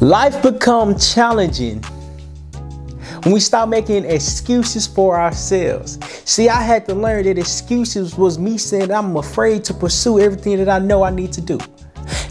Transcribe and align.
Life 0.00 0.42
become 0.42 0.98
challenging 0.98 1.82
when 3.22 3.34
we 3.34 3.38
stop 3.38 3.68
making 3.68 4.06
excuses 4.06 4.86
for 4.86 5.20
ourselves. 5.20 5.98
See, 6.24 6.48
I 6.48 6.62
had 6.62 6.86
to 6.86 6.94
learn 6.94 7.24
that 7.24 7.36
excuses 7.36 8.16
was 8.16 8.38
me 8.38 8.56
saying 8.56 8.90
I'm 8.90 9.18
afraid 9.18 9.62
to 9.64 9.74
pursue 9.74 10.18
everything 10.18 10.56
that 10.56 10.70
I 10.70 10.78
know 10.78 11.02
I 11.02 11.10
need 11.10 11.34
to 11.34 11.42
do. 11.42 11.58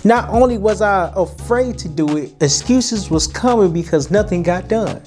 Not 0.03 0.29
only 0.29 0.57
was 0.57 0.81
I 0.81 1.13
afraid 1.15 1.77
to 1.77 1.87
do 1.87 2.17
it, 2.17 2.33
excuses 2.41 3.11
was 3.11 3.27
coming 3.27 3.71
because 3.71 4.09
nothing 4.09 4.41
got 4.41 4.67
done. 4.67 4.99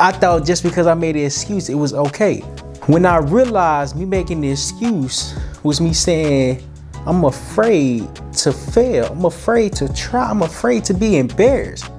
I 0.00 0.12
thought 0.12 0.46
just 0.46 0.62
because 0.62 0.86
I 0.86 0.94
made 0.94 1.14
an 1.14 1.26
excuse, 1.26 1.68
it 1.68 1.74
was 1.74 1.92
okay. 1.92 2.40
When 2.86 3.04
I 3.04 3.18
realized 3.18 3.96
me 3.96 4.06
making 4.06 4.40
the 4.40 4.52
excuse 4.52 5.38
was 5.62 5.78
me 5.78 5.92
saying, 5.92 6.66
I'm 7.04 7.26
afraid 7.26 8.08
to 8.38 8.50
fail. 8.50 9.12
I'm 9.12 9.26
afraid 9.26 9.74
to 9.74 9.92
try. 9.92 10.30
I'm 10.30 10.40
afraid 10.40 10.84
to 10.84 10.94
be 10.94 11.18
embarrassed. 11.18 11.90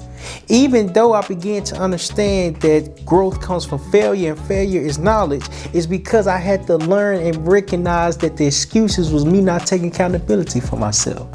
Even 0.47 0.91
though 0.93 1.13
I 1.13 1.25
began 1.27 1.63
to 1.65 1.75
understand 1.77 2.57
that 2.57 3.05
growth 3.05 3.41
comes 3.41 3.65
from 3.65 3.79
failure 3.91 4.33
and 4.33 4.41
failure 4.47 4.82
is 4.82 4.97
knowledge, 4.97 5.46
it's 5.73 5.86
because 5.86 6.27
I 6.27 6.37
had 6.37 6.65
to 6.68 6.77
learn 6.77 7.18
and 7.21 7.47
recognize 7.47 8.18
that 8.18 8.37
the 8.37 8.47
excuses 8.47 9.11
was 9.11 9.25
me 9.25 9.41
not 9.41 9.65
taking 9.65 9.89
accountability 9.89 10.60
for 10.60 10.75
myself. 10.75 11.29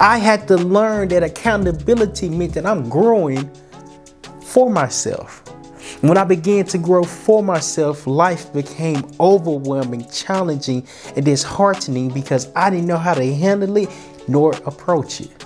I 0.00 0.18
had 0.18 0.46
to 0.48 0.56
learn 0.56 1.08
that 1.08 1.22
accountability 1.22 2.28
meant 2.28 2.54
that 2.54 2.66
I'm 2.66 2.88
growing 2.88 3.50
for 4.42 4.70
myself. 4.70 5.42
When 6.00 6.16
I 6.16 6.24
began 6.24 6.64
to 6.66 6.78
grow 6.78 7.02
for 7.02 7.42
myself, 7.42 8.06
life 8.06 8.52
became 8.52 9.02
overwhelming, 9.18 10.08
challenging, 10.10 10.86
and 11.16 11.24
disheartening 11.24 12.10
because 12.10 12.52
I 12.54 12.70
didn't 12.70 12.86
know 12.86 12.98
how 12.98 13.14
to 13.14 13.34
handle 13.34 13.76
it 13.76 13.88
nor 14.28 14.52
approach 14.66 15.20
it. 15.20 15.44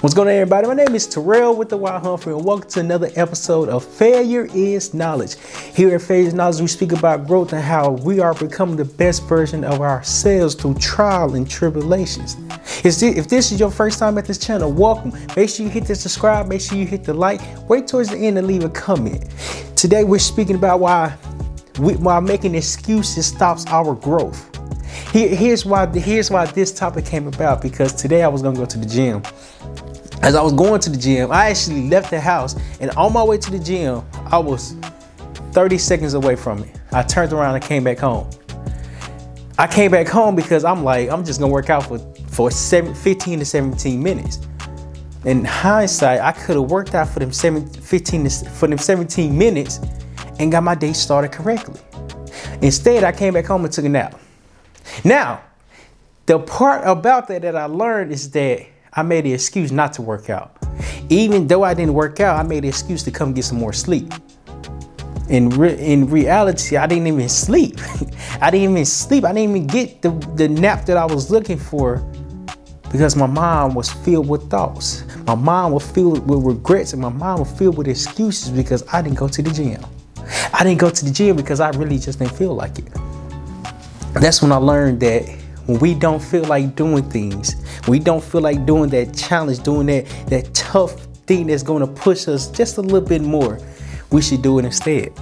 What's 0.00 0.14
going 0.14 0.28
on, 0.28 0.34
everybody? 0.34 0.66
My 0.66 0.72
name 0.72 0.94
is 0.94 1.06
Terryl 1.06 1.54
with 1.54 1.68
the 1.68 1.76
Wild 1.76 2.02
Humphrey, 2.02 2.32
and 2.32 2.42
welcome 2.42 2.70
to 2.70 2.80
another 2.80 3.10
episode 3.16 3.68
of 3.68 3.84
Failure 3.84 4.48
is 4.54 4.94
Knowledge. 4.94 5.36
Here 5.74 5.94
at 5.94 6.00
Failure 6.00 6.28
is 6.28 6.32
Knowledge, 6.32 6.62
we 6.62 6.68
speak 6.68 6.92
about 6.92 7.26
growth 7.26 7.52
and 7.52 7.62
how 7.62 7.90
we 7.90 8.18
are 8.18 8.32
becoming 8.32 8.76
the 8.76 8.86
best 8.86 9.28
version 9.28 9.62
of 9.62 9.82
ourselves 9.82 10.54
through 10.54 10.76
trial 10.76 11.34
and 11.34 11.46
tribulations. 11.46 12.38
If 12.82 13.28
this 13.28 13.52
is 13.52 13.60
your 13.60 13.70
first 13.70 13.98
time 13.98 14.16
at 14.16 14.24
this 14.24 14.38
channel, 14.38 14.72
welcome. 14.72 15.12
Make 15.36 15.50
sure 15.50 15.66
you 15.66 15.70
hit 15.70 15.84
the 15.84 15.94
subscribe, 15.94 16.46
make 16.46 16.62
sure 16.62 16.78
you 16.78 16.86
hit 16.86 17.04
the 17.04 17.12
like. 17.12 17.42
Wait 17.68 17.86
towards 17.86 18.08
the 18.08 18.16
end 18.16 18.38
and 18.38 18.46
leave 18.46 18.64
a 18.64 18.70
comment. 18.70 19.26
Today, 19.76 20.04
we're 20.04 20.18
speaking 20.18 20.56
about 20.56 20.80
why, 20.80 21.14
we, 21.78 21.96
why 21.96 22.20
making 22.20 22.54
excuses 22.54 23.26
stops 23.26 23.66
our 23.66 23.94
growth. 23.94 24.46
Here, 25.12 25.28
here's 25.28 25.66
why. 25.66 25.86
Here's 25.86 26.30
why 26.30 26.46
this 26.46 26.72
topic 26.72 27.04
came 27.04 27.26
about. 27.26 27.60
Because 27.60 27.92
today 27.92 28.22
I 28.22 28.28
was 28.28 28.40
gonna 28.40 28.56
go 28.56 28.64
to 28.64 28.78
the 28.78 28.86
gym 28.86 29.22
as 30.22 30.34
I 30.34 30.42
was 30.42 30.52
going 30.52 30.80
to 30.80 30.90
the 30.90 30.98
gym, 30.98 31.32
I 31.32 31.50
actually 31.50 31.88
left 31.88 32.10
the 32.10 32.20
house 32.20 32.54
and 32.80 32.90
on 32.92 33.12
my 33.12 33.22
way 33.22 33.38
to 33.38 33.50
the 33.50 33.58
gym, 33.58 34.02
I 34.26 34.38
was 34.38 34.76
30 35.52 35.78
seconds 35.78 36.14
away 36.14 36.36
from 36.36 36.62
it. 36.62 36.80
I 36.92 37.02
turned 37.02 37.32
around 37.32 37.54
and 37.54 37.64
came 37.64 37.84
back 37.84 37.98
home. 37.98 38.28
I 39.58 39.66
came 39.66 39.90
back 39.90 40.08
home 40.08 40.36
because 40.36 40.64
I'm 40.64 40.84
like, 40.84 41.10
I'm 41.10 41.24
just 41.24 41.40
gonna 41.40 41.52
work 41.52 41.70
out 41.70 41.86
for, 41.86 41.98
for 42.28 42.50
seven, 42.50 42.94
15 42.94 43.40
to 43.40 43.44
17 43.44 44.02
minutes. 44.02 44.40
In 45.24 45.44
hindsight, 45.44 46.20
I 46.20 46.32
could 46.32 46.56
have 46.56 46.70
worked 46.70 46.94
out 46.94 47.08
for 47.08 47.18
them 47.18 47.32
seven, 47.32 47.66
15 47.66 48.24
to, 48.24 48.30
for 48.50 48.68
them 48.68 48.78
17 48.78 49.36
minutes 49.36 49.80
and 50.38 50.50
got 50.50 50.62
my 50.62 50.74
day 50.74 50.92
started 50.92 51.32
correctly. 51.32 51.80
Instead, 52.62 53.04
I 53.04 53.12
came 53.12 53.34
back 53.34 53.46
home 53.46 53.64
and 53.64 53.72
took 53.72 53.84
a 53.84 53.88
nap. 53.88 54.18
Now, 55.04 55.42
the 56.26 56.38
part 56.38 56.86
about 56.86 57.28
that 57.28 57.42
that 57.42 57.56
I 57.56 57.64
learned 57.66 58.12
is 58.12 58.30
that 58.30 58.66
I 58.92 59.02
made 59.02 59.24
the 59.24 59.32
excuse 59.32 59.70
not 59.70 59.92
to 59.94 60.02
work 60.02 60.30
out. 60.30 60.56
Even 61.08 61.46
though 61.46 61.62
I 61.62 61.74
didn't 61.74 61.94
work 61.94 62.20
out, 62.20 62.38
I 62.38 62.42
made 62.48 62.64
the 62.64 62.68
excuse 62.68 63.02
to 63.04 63.10
come 63.10 63.32
get 63.32 63.44
some 63.44 63.58
more 63.58 63.72
sleep. 63.72 64.12
In, 65.28 65.48
re- 65.50 65.78
in 65.78 66.10
reality, 66.10 66.76
I 66.76 66.86
didn't 66.86 67.06
even 67.06 67.28
sleep. 67.28 67.78
I 68.40 68.50
didn't 68.50 68.72
even 68.72 68.84
sleep. 68.84 69.24
I 69.24 69.32
didn't 69.32 69.50
even 69.50 69.66
get 69.66 70.02
the, 70.02 70.10
the 70.34 70.48
nap 70.48 70.86
that 70.86 70.96
I 70.96 71.04
was 71.04 71.30
looking 71.30 71.58
for 71.58 71.98
because 72.90 73.14
my 73.14 73.26
mind 73.26 73.76
was 73.76 73.92
filled 73.92 74.28
with 74.28 74.50
thoughts. 74.50 75.04
My 75.24 75.36
mind 75.36 75.72
was 75.72 75.88
filled 75.88 76.28
with 76.28 76.44
regrets 76.44 76.92
and 76.92 77.00
my 77.00 77.10
mind 77.10 77.38
was 77.38 77.52
filled 77.56 77.78
with 77.78 77.86
excuses 77.86 78.50
because 78.50 78.82
I 78.92 79.02
didn't 79.02 79.18
go 79.18 79.28
to 79.28 79.42
the 79.42 79.50
gym. 79.50 79.84
I 80.52 80.64
didn't 80.64 80.80
go 80.80 80.90
to 80.90 81.04
the 81.04 81.12
gym 81.12 81.36
because 81.36 81.60
I 81.60 81.70
really 81.70 81.98
just 81.98 82.18
didn't 82.18 82.36
feel 82.36 82.54
like 82.54 82.78
it. 82.78 82.88
That's 84.14 84.42
when 84.42 84.50
I 84.50 84.56
learned 84.56 84.98
that 85.00 85.39
when 85.70 85.78
we 85.78 85.94
don't 85.94 86.20
feel 86.20 86.44
like 86.44 86.74
doing 86.74 87.08
things, 87.10 87.54
we 87.86 88.00
don't 88.00 88.22
feel 88.22 88.40
like 88.40 88.66
doing 88.66 88.90
that 88.90 89.14
challenge, 89.14 89.62
doing 89.62 89.86
that 89.86 90.06
that 90.26 90.52
tough 90.52 91.00
thing 91.26 91.46
that's 91.46 91.62
going 91.62 91.80
to 91.80 91.86
push 91.86 92.26
us 92.26 92.50
just 92.50 92.78
a 92.78 92.80
little 92.80 93.00
bit 93.08 93.22
more, 93.22 93.58
we 94.10 94.20
should 94.20 94.42
do 94.42 94.58
it 94.58 94.64
instead. 94.64 95.12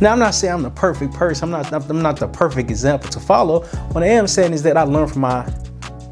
Now, 0.00 0.12
I'm 0.12 0.18
not 0.20 0.34
saying 0.34 0.54
I'm 0.54 0.62
the 0.62 0.70
perfect 0.70 1.12
person. 1.12 1.52
I'm 1.52 1.72
not. 1.72 1.90
I'm 1.90 2.02
not 2.02 2.18
the 2.18 2.28
perfect 2.28 2.70
example 2.70 3.10
to 3.10 3.20
follow. 3.20 3.64
What 3.92 4.04
I 4.04 4.08
am 4.08 4.26
saying 4.26 4.52
is 4.52 4.62
that 4.62 4.76
I 4.76 4.82
learn 4.82 5.08
from 5.08 5.22
my 5.22 5.52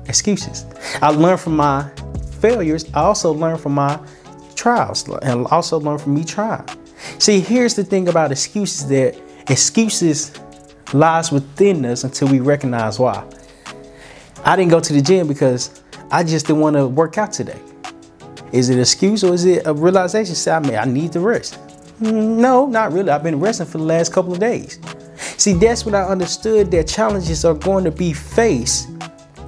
excuses. 0.06 0.66
I 1.00 1.10
learn 1.10 1.38
from 1.38 1.56
my 1.56 1.88
failures. 2.40 2.84
I 2.94 3.00
also 3.02 3.32
learn 3.32 3.58
from 3.58 3.74
my 3.74 3.98
trials, 4.56 5.08
and 5.22 5.46
also 5.46 5.78
learn 5.78 5.98
from 5.98 6.14
me 6.14 6.24
trying. 6.24 6.68
See, 7.18 7.40
here's 7.40 7.74
the 7.74 7.84
thing 7.84 8.08
about 8.08 8.32
excuses: 8.32 8.88
that 8.88 9.18
excuses 9.48 10.32
lies 10.92 11.32
within 11.32 11.84
us 11.86 12.04
until 12.04 12.28
we 12.28 12.40
recognize 12.40 12.98
why. 12.98 13.24
I 14.44 14.56
didn't 14.56 14.70
go 14.70 14.80
to 14.80 14.92
the 14.92 15.00
gym 15.00 15.28
because 15.28 15.82
I 16.10 16.24
just 16.24 16.46
didn't 16.46 16.60
want 16.60 16.76
to 16.76 16.86
work 16.86 17.16
out 17.16 17.32
today. 17.32 17.60
Is 18.52 18.68
it 18.68 18.74
an 18.74 18.80
excuse 18.80 19.24
or 19.24 19.32
is 19.32 19.44
it 19.44 19.66
a 19.66 19.72
realization? 19.72 20.34
Say, 20.34 20.50
I 20.50 20.60
mean, 20.60 20.74
I 20.74 20.84
need 20.84 21.12
to 21.12 21.20
rest. 21.20 21.58
Mm, 22.00 22.38
no, 22.38 22.66
not 22.66 22.92
really. 22.92 23.10
I've 23.10 23.22
been 23.22 23.38
resting 23.40 23.66
for 23.66 23.78
the 23.78 23.84
last 23.84 24.12
couple 24.12 24.32
of 24.32 24.40
days. 24.40 24.78
See, 25.38 25.52
that's 25.52 25.86
when 25.86 25.94
I 25.94 26.02
understood 26.02 26.70
that 26.72 26.88
challenges 26.88 27.44
are 27.44 27.54
going 27.54 27.84
to 27.84 27.90
be 27.90 28.12
faced 28.12 28.88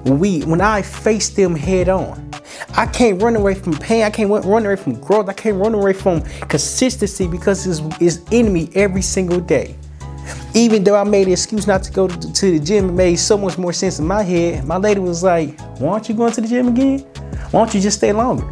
when 0.03 0.19
we 0.19 0.41
when 0.43 0.61
I 0.61 0.81
face 0.81 1.29
them 1.29 1.55
head 1.55 1.89
on. 1.89 2.31
I 2.77 2.85
can't 2.85 3.21
run 3.21 3.35
away 3.35 3.55
from 3.55 3.73
pain. 3.73 4.03
I 4.03 4.09
can't 4.09 4.29
run 4.29 4.65
away 4.65 4.75
from 4.75 4.99
growth. 4.99 5.29
I 5.29 5.33
can't 5.33 5.57
run 5.57 5.73
away 5.73 5.93
from 5.93 6.21
consistency 6.47 7.27
because 7.27 7.67
it's, 7.67 7.81
it's 8.01 8.29
in 8.31 8.51
me 8.51 8.69
every 8.75 9.01
single 9.01 9.39
day. 9.39 9.75
Even 10.55 10.85
though 10.85 10.95
I 10.95 11.03
made 11.03 11.27
an 11.27 11.33
excuse 11.33 11.67
not 11.67 11.83
to 11.83 11.91
go 11.91 12.07
to, 12.07 12.51
the 12.51 12.59
gym, 12.59 12.87
it 12.87 12.93
made 12.93 13.17
so 13.17 13.37
much 13.37 13.57
more 13.57 13.73
sense 13.73 13.99
in 13.99 14.07
my 14.07 14.23
head. 14.23 14.63
My 14.63 14.77
lady 14.77 15.01
was 15.01 15.21
like, 15.21 15.59
Why 15.79 15.89
aren't 15.89 16.07
you 16.07 16.15
going 16.15 16.31
to 16.31 16.39
the 16.39 16.47
gym 16.47 16.69
again? 16.69 16.99
Why 17.51 17.65
don't 17.65 17.73
you 17.73 17.81
just 17.81 17.97
stay 17.97 18.13
longer? 18.13 18.49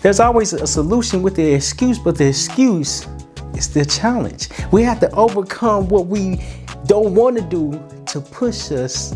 There's 0.00 0.20
always 0.20 0.52
a 0.52 0.64
solution 0.64 1.22
with 1.22 1.34
the 1.34 1.54
excuse, 1.54 1.98
but 1.98 2.16
the 2.16 2.28
excuse 2.28 3.08
is 3.54 3.68
the 3.68 3.84
challenge. 3.84 4.48
We 4.70 4.84
have 4.84 5.00
to 5.00 5.10
overcome 5.10 5.88
what 5.88 6.06
we 6.06 6.40
don't 6.86 7.16
want 7.16 7.36
to 7.36 7.42
do 7.42 7.72
to 8.06 8.20
push 8.20 8.70
us 8.70 9.12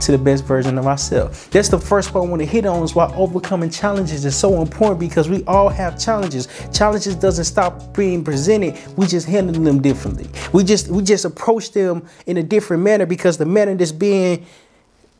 to 0.00 0.12
the 0.12 0.18
best 0.18 0.44
version 0.44 0.78
of 0.78 0.86
ourselves. 0.86 1.46
That's 1.48 1.68
the 1.68 1.78
first 1.78 2.12
part 2.12 2.26
I 2.26 2.28
want 2.28 2.42
to 2.42 2.46
hit 2.46 2.66
on 2.66 2.82
is 2.82 2.94
why 2.94 3.12
overcoming 3.14 3.70
challenges 3.70 4.24
is 4.24 4.36
so 4.36 4.60
important 4.60 5.00
because 5.00 5.28
we 5.28 5.44
all 5.44 5.68
have 5.68 5.98
challenges. 5.98 6.48
Challenges 6.72 7.14
doesn't 7.14 7.44
stop 7.44 7.94
being 7.94 8.24
presented. 8.24 8.78
We 8.96 9.06
just 9.06 9.26
handle 9.26 9.62
them 9.62 9.82
differently. 9.82 10.28
We 10.52 10.64
just 10.64 10.88
we 10.88 11.02
just 11.02 11.24
approach 11.24 11.72
them 11.72 12.06
in 12.26 12.36
a 12.36 12.42
different 12.42 12.82
manner 12.82 13.06
because 13.06 13.38
the 13.38 13.46
manner 13.46 13.74
that's 13.74 13.92
being 13.92 14.46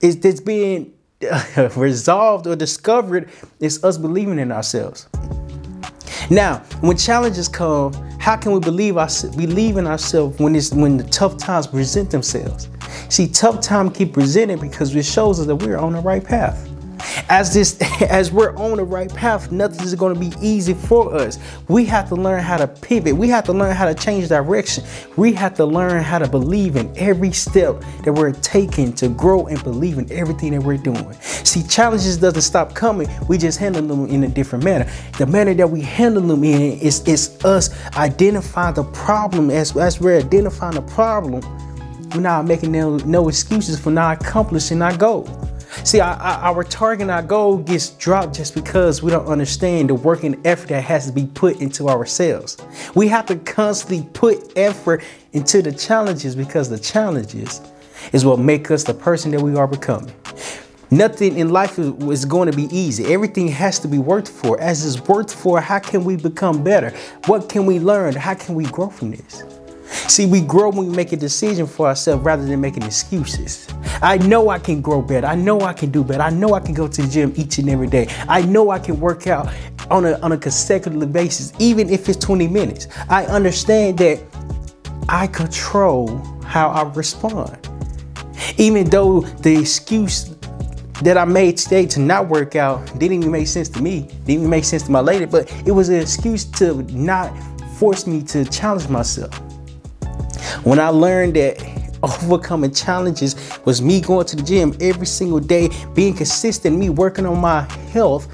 is 0.01 0.19
that's 0.21 0.41
being 0.41 0.93
resolved 1.77 2.47
or 2.47 2.57
discovered 2.57 3.31
is 3.61 3.83
us 3.83 3.99
believing 3.99 4.39
in 4.39 4.53
ourselves. 4.53 5.09
Now, 6.31 6.59
when 6.81 6.97
challenges 6.97 7.47
come, 7.47 7.93
how 8.19 8.37
can 8.37 8.51
we 8.53 8.59
believe 8.59 8.97
our, 8.97 9.09
believe 9.37 9.77
in 9.77 9.87
ourselves 9.87 10.39
when 10.41 10.55
when 10.81 10.97
the 10.97 11.05
tough 11.05 11.39
times 11.39 11.69
present 11.69 12.11
themselves? 12.11 12.69
See, 13.09 13.29
tough 13.29 13.61
time 13.61 13.91
keep 13.91 14.13
presenting 14.13 14.59
because 14.59 14.95
it 14.95 15.05
shows 15.05 15.41
us 15.41 15.47
that 15.47 15.57
we're 15.57 15.79
on 15.79 15.93
the 15.93 16.01
right 16.01 16.25
path. 16.25 16.69
As 17.29 17.53
this, 17.55 17.81
as 18.03 18.33
we're 18.33 18.55
on 18.57 18.77
the 18.77 18.85
right 18.85 19.13
path, 19.13 19.53
nothing 19.53 19.85
is 19.85 19.95
going 19.95 20.15
to 20.15 20.21
be 20.21 20.33
easy 20.41 20.75
for 20.75 21.15
us. 21.15 21.39
We 21.69 21.85
have 21.87 22.09
to 22.09 22.15
learn 22.15 22.43
how 22.43 22.57
to 22.57 22.67
pivot. 22.67 23.17
We 23.17 23.29
have 23.29 23.45
to 23.45 23.53
learn 23.53 23.75
how 23.75 23.87
to 23.87 23.95
change 23.95 24.29
direction. 24.29 24.85
We 25.17 25.33
have 25.35 25.55
to 25.55 25.65
learn 25.65 26.03
how 26.03 26.19
to 26.19 26.29
believe 26.29 26.77
in 26.77 26.93
every 26.97 27.33
step 27.33 27.83
that 28.05 28.13
we're 28.13 28.33
taking 28.33 28.93
to 28.95 29.09
grow 29.09 29.47
and 29.47 29.63
believe 29.63 29.99
in 29.99 30.11
everything 30.11 30.53
that 30.53 30.63
we're 30.63 30.77
doing. 30.77 31.13
See, 31.21 31.63
challenges 31.63 32.17
doesn't 32.17 32.43
stop 32.43 32.75
coming. 32.75 33.09
We 33.29 33.39
just 33.39 33.59
handle 33.59 33.83
them 33.83 34.07
in 34.07 34.25
a 34.25 34.29
different 34.29 34.65
manner. 34.65 34.91
The 35.19 35.27
manner 35.27 35.55
that 35.55 35.71
we 35.71 35.81
handle 35.83 36.23
them 36.23 36.45
in 36.45 36.79
is, 36.79 37.07
is 37.07 37.39
us 37.45 37.71
identifying 37.97 38.75
the 38.75 38.85
problem 38.85 39.51
as, 39.51 39.77
as 39.77 40.01
we're 40.01 40.19
identifying 40.19 40.75
the 40.75 40.83
problem 40.83 41.43
we're 42.15 42.21
not 42.21 42.47
making 42.47 42.73
no, 42.73 42.97
no 42.99 43.29
excuses 43.29 43.79
for 43.79 43.91
not 43.91 44.21
accomplishing 44.21 44.83
our 44.83 44.97
goal. 44.97 45.29
See, 45.85 46.01
our, 46.01 46.17
our 46.17 46.65
target, 46.65 47.11
our 47.11 47.23
goal 47.23 47.59
gets 47.59 47.91
dropped 47.91 48.35
just 48.35 48.55
because 48.55 49.03
we 49.03 49.11
don't 49.11 49.27
understand 49.27 49.91
the 49.91 49.95
work 49.95 50.25
and 50.25 50.45
effort 50.47 50.69
that 50.69 50.83
has 50.85 51.07
to 51.07 51.13
be 51.13 51.27
put 51.27 51.61
into 51.61 51.89
ourselves. 51.89 52.57
We 52.95 53.09
have 53.09 53.27
to 53.27 53.37
constantly 53.37 54.09
put 54.15 54.57
effort 54.57 55.03
into 55.33 55.63
the 55.63 55.73
challenges 55.73 56.35
because 56.35 56.71
the 56.71 56.79
challenges 56.79 57.61
is 58.13 58.25
what 58.25 58.39
make 58.39 58.71
us 58.71 58.85
the 58.85 58.95
person 58.95 59.31
that 59.33 59.41
we 59.41 59.55
are 59.57 59.67
becoming. 59.67 60.15
Nothing 60.91 61.37
in 61.37 61.51
life 61.51 61.79
is, 61.79 61.93
is 62.05 62.25
going 62.25 62.51
to 62.51 62.57
be 62.57 62.69
easy. 62.77 63.13
Everything 63.13 63.49
has 63.49 63.79
to 63.81 63.89
be 63.89 63.99
worked 63.99 64.29
for. 64.29 64.59
As 64.61 64.87
it's 64.87 65.07
worked 65.09 65.35
for, 65.35 65.61
how 65.61 65.81
can 65.81 66.05
we 66.05 66.17
become 66.17 66.63
better? 66.63 66.95
What 67.27 67.49
can 67.49 67.67
we 67.67 67.81
learn? 67.81 68.15
How 68.15 68.35
can 68.35 68.55
we 68.55 68.65
grow 68.67 68.89
from 68.89 69.11
this? 69.11 69.43
See, 69.87 70.27
we 70.27 70.41
grow 70.41 70.71
when 70.71 70.89
we 70.89 70.97
make 70.97 71.13
a 71.13 71.17
decision 71.17 71.67
for 71.67 71.87
ourselves 71.87 72.25
rather 72.25 72.45
than 72.45 72.61
making 72.61 72.83
excuses. 72.83 73.69
I 74.03 74.19
know 74.19 74.49
I 74.49 74.59
can 74.59 74.81
grow 74.81 75.01
better. 75.01 75.27
I 75.27 75.35
know 75.35 75.61
I 75.61 75.73
can 75.73 75.91
do 75.91 76.05
better. 76.05 76.23
I 76.23 76.31
know 76.31 76.55
I 76.55 76.61
can 76.61 76.75
go 76.75 76.89
to 76.89 77.03
the 77.03 77.09
gym 77.09 77.33
each 77.37 77.59
and 77.59 77.69
every 77.71 77.87
day. 77.87 78.09
I 78.29 78.43
know 78.43 78.71
I 78.71 78.79
can 78.79 79.01
work 79.01 79.27
out 79.27 79.53
on 79.91 80.05
a, 80.05 80.19
on 80.21 80.33
a 80.33 80.37
consecutive 80.37 81.13
basis, 81.13 81.53
even 81.59 81.89
if 81.89 82.09
it's 82.09 82.19
20 82.19 82.49
minutes. 82.49 82.89
I 83.09 83.25
understand 83.27 83.99
that 83.99 84.21
I 85.09 85.27
control 85.29 86.19
how 86.45 86.71
I 86.71 86.83
respond. 86.95 87.69
Even 88.59 88.89
though 88.91 89.21
the 89.21 89.59
excuse 89.59 90.35
that 91.03 91.19
I 91.19 91.25
made 91.25 91.59
today 91.59 91.87
to 91.87 92.01
not 92.01 92.29
work 92.29 92.57
out 92.57 92.87
didn't 92.99 93.19
even 93.19 93.31
make 93.31 93.47
sense 93.47 93.69
to 93.71 93.83
me, 93.83 94.03
didn't 94.03 94.31
even 94.31 94.51
make 94.51 94.65
sense 94.65 94.83
to 94.85 94.91
my 94.91 95.01
lady, 95.01 95.27
but 95.27 95.53
it 95.67 95.73
was 95.73 95.89
an 95.89 96.01
excuse 96.01 96.45
to 96.45 96.83
not 96.85 97.33
force 97.77 98.07
me 98.07 98.23
to 98.23 98.45
challenge 98.47 98.89
myself. 98.89 99.46
When 100.65 100.79
I 100.79 100.89
learned 100.89 101.37
that 101.37 101.63
overcoming 102.03 102.73
challenges 102.73 103.37
was 103.65 103.81
me 103.83 104.01
going 104.01 104.27
to 104.27 104.37
the 104.37 104.43
gym 104.43 104.77
every 104.81 105.07
single 105.07 105.41
day, 105.41 105.71
being 105.95 106.15
consistent, 106.15 106.77
me 106.77 106.91
working 106.91 107.27
on 107.27 107.41
my 107.41 107.63
health, 107.93 108.29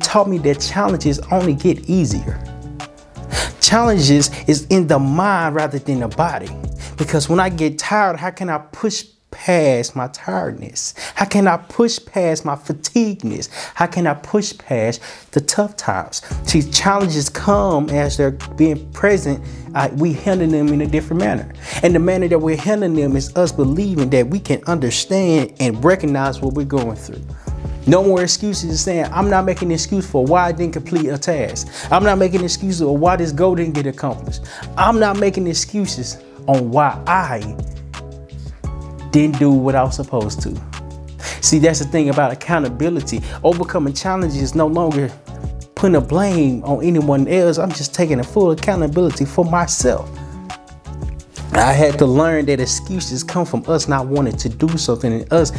taught 0.00 0.28
me 0.28 0.38
that 0.38 0.60
challenges 0.60 1.18
only 1.30 1.54
get 1.54 1.88
easier. 1.88 2.42
Challenges 3.60 4.30
is 4.48 4.66
in 4.68 4.86
the 4.86 4.98
mind 4.98 5.54
rather 5.54 5.78
than 5.78 6.00
the 6.00 6.08
body. 6.08 6.48
Because 6.96 7.28
when 7.28 7.38
I 7.38 7.48
get 7.48 7.78
tired, 7.78 8.16
how 8.16 8.30
can 8.30 8.48
I 8.48 8.58
push 8.58 9.04
past 9.30 9.94
my 9.94 10.08
tiredness? 10.08 10.94
How 11.14 11.26
can 11.26 11.46
I 11.46 11.56
push 11.56 11.98
past 12.04 12.44
my 12.44 12.56
fatigueness? 12.56 13.48
How 13.74 13.86
can 13.86 14.06
I 14.06 14.14
push 14.14 14.56
past 14.56 15.00
the 15.32 15.40
tough 15.40 15.76
times? 15.76 16.22
See, 16.44 16.62
challenges 16.62 17.28
come 17.28 17.90
as 17.90 18.16
they're 18.16 18.32
being 18.56 18.90
present. 18.92 19.44
Uh, 19.74 19.88
we 19.94 20.12
handle 20.12 20.48
them 20.48 20.68
in 20.68 20.80
a 20.80 20.86
different 20.86 21.20
manner. 21.20 21.52
And 21.82 21.94
the 21.94 21.98
manner 21.98 22.28
that 22.28 22.38
we're 22.38 22.56
handling 22.56 22.94
them 22.94 23.16
is 23.16 23.36
us 23.36 23.52
believing 23.52 24.10
that 24.10 24.26
we 24.26 24.40
can 24.40 24.62
understand 24.64 25.54
and 25.60 25.84
recognize 25.84 26.40
what 26.40 26.54
we're 26.54 26.64
going 26.64 26.96
through. 26.96 27.22
No 27.86 28.04
more 28.04 28.22
excuses 28.22 28.82
saying, 28.82 29.06
I'm 29.12 29.30
not 29.30 29.46
making 29.46 29.68
an 29.68 29.72
excuse 29.72 30.06
for 30.06 30.22
why 30.22 30.48
I 30.48 30.52
didn't 30.52 30.74
complete 30.74 31.06
a 31.06 31.16
task. 31.16 31.68
I'm 31.90 32.04
not 32.04 32.18
making 32.18 32.44
excuses 32.44 32.82
for 32.82 32.94
why 32.94 33.16
this 33.16 33.32
goal 33.32 33.54
didn't 33.54 33.72
get 33.72 33.86
accomplished. 33.86 34.44
I'm 34.76 34.98
not 34.98 35.18
making 35.18 35.46
excuses 35.46 36.18
on 36.46 36.70
why 36.70 37.02
I 37.06 37.56
didn't 39.10 39.38
do 39.38 39.50
what 39.50 39.74
I 39.74 39.82
was 39.82 39.96
supposed 39.96 40.42
to. 40.42 40.60
See, 41.40 41.58
that's 41.58 41.78
the 41.78 41.84
thing 41.86 42.10
about 42.10 42.32
accountability. 42.32 43.20
Overcoming 43.42 43.94
challenges 43.94 44.40
is 44.42 44.54
no 44.54 44.66
longer 44.66 45.10
putting 45.74 45.96
a 45.96 46.00
blame 46.00 46.62
on 46.64 46.82
anyone 46.84 47.28
else. 47.28 47.58
I'm 47.58 47.70
just 47.70 47.94
taking 47.94 48.20
a 48.20 48.24
full 48.24 48.50
accountability 48.50 49.24
for 49.24 49.44
myself. 49.44 50.10
I 51.52 51.72
had 51.72 51.98
to 51.98 52.06
learn 52.06 52.46
that 52.46 52.60
excuses 52.60 53.24
come 53.24 53.46
from 53.46 53.64
us 53.68 53.88
not 53.88 54.06
wanting 54.06 54.36
to 54.36 54.48
do 54.48 54.68
something 54.76 55.12
and 55.12 55.32
us 55.32 55.52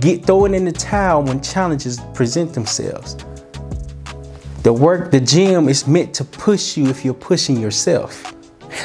get 0.00 0.24
throwing 0.24 0.54
in 0.54 0.64
the 0.64 0.72
towel 0.72 1.22
when 1.22 1.40
challenges 1.42 2.00
present 2.14 2.54
themselves. 2.54 3.16
The 4.62 4.72
work, 4.72 5.10
the 5.10 5.20
gym 5.20 5.68
is 5.68 5.86
meant 5.86 6.14
to 6.14 6.24
push 6.24 6.76
you 6.76 6.86
if 6.86 7.04
you're 7.04 7.14
pushing 7.14 7.60
yourself. 7.60 8.34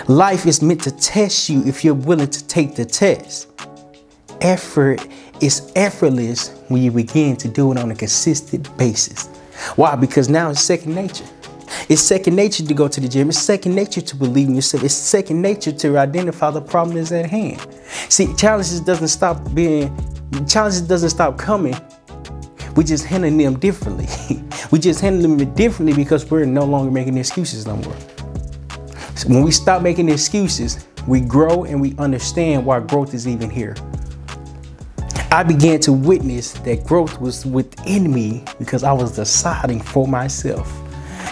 Life 0.07 0.45
is 0.45 0.61
meant 0.61 0.81
to 0.83 0.91
test 0.91 1.49
you 1.49 1.63
if 1.65 1.83
you're 1.83 1.93
willing 1.93 2.29
to 2.29 2.47
take 2.47 2.75
the 2.75 2.85
test 2.85 3.52
effort 4.43 5.07
is 5.41 5.71
effortless 5.75 6.49
when 6.67 6.81
you 6.83 6.91
begin 6.91 7.35
to 7.37 7.47
do 7.47 7.71
it 7.71 7.77
on 7.77 7.89
a 7.91 7.95
consistent 7.95 8.75
basis. 8.77 9.27
Why? 9.75 9.95
Because 9.95 10.29
now 10.29 10.49
it's 10.49 10.61
second 10.61 10.93
nature. 10.93 11.25
It's 11.89 12.01
second 12.01 12.35
nature 12.35 12.63
to 12.63 12.73
go 12.73 12.87
to 12.87 13.01
the 13.01 13.07
gym. 13.07 13.29
It's 13.29 13.39
second 13.39 13.73
nature 13.73 14.01
to 14.01 14.15
believe 14.15 14.47
in 14.47 14.55
yourself. 14.55 14.83
It's 14.83 14.93
second 14.93 15.41
nature 15.41 15.71
to 15.71 15.97
identify 15.97 16.51
the 16.51 16.61
problem 16.61 16.97
that's 16.97 17.11
at 17.11 17.29
hand. 17.29 17.65
See, 18.09 18.33
challenges 18.35 18.79
doesn't 18.81 19.07
stop 19.07 19.53
being 19.53 19.95
challenges 20.47 20.81
doesn't 20.81 21.09
stop 21.09 21.37
coming. 21.37 21.75
We 22.75 22.83
just 22.83 23.05
handle 23.05 23.29
them 23.29 23.59
differently. 23.59 24.07
we 24.71 24.79
just 24.79 24.99
handle 24.99 25.21
them 25.21 25.53
differently 25.53 25.95
because 25.95 26.29
we're 26.29 26.45
no 26.45 26.65
longer 26.65 26.91
making 26.91 27.17
excuses 27.17 27.67
no 27.67 27.77
more. 27.77 27.95
So 29.15 29.29
when 29.29 29.43
we 29.43 29.51
stop 29.51 29.83
making 29.83 30.09
excuses, 30.09 30.87
we 31.07 31.21
grow 31.21 31.65
and 31.65 31.79
we 31.79 31.95
understand 31.97 32.65
why 32.65 32.79
growth 32.79 33.13
is 33.13 33.27
even 33.27 33.49
here. 33.49 33.75
I 35.33 35.41
began 35.41 35.79
to 35.79 35.91
witness 35.91 36.51
that 36.59 36.83
growth 36.83 37.19
was 37.19 37.43
within 37.43 38.13
me 38.13 38.45
because 38.59 38.83
I 38.83 38.93
was 38.93 39.15
deciding 39.15 39.81
for 39.81 40.07
myself. 40.07 40.71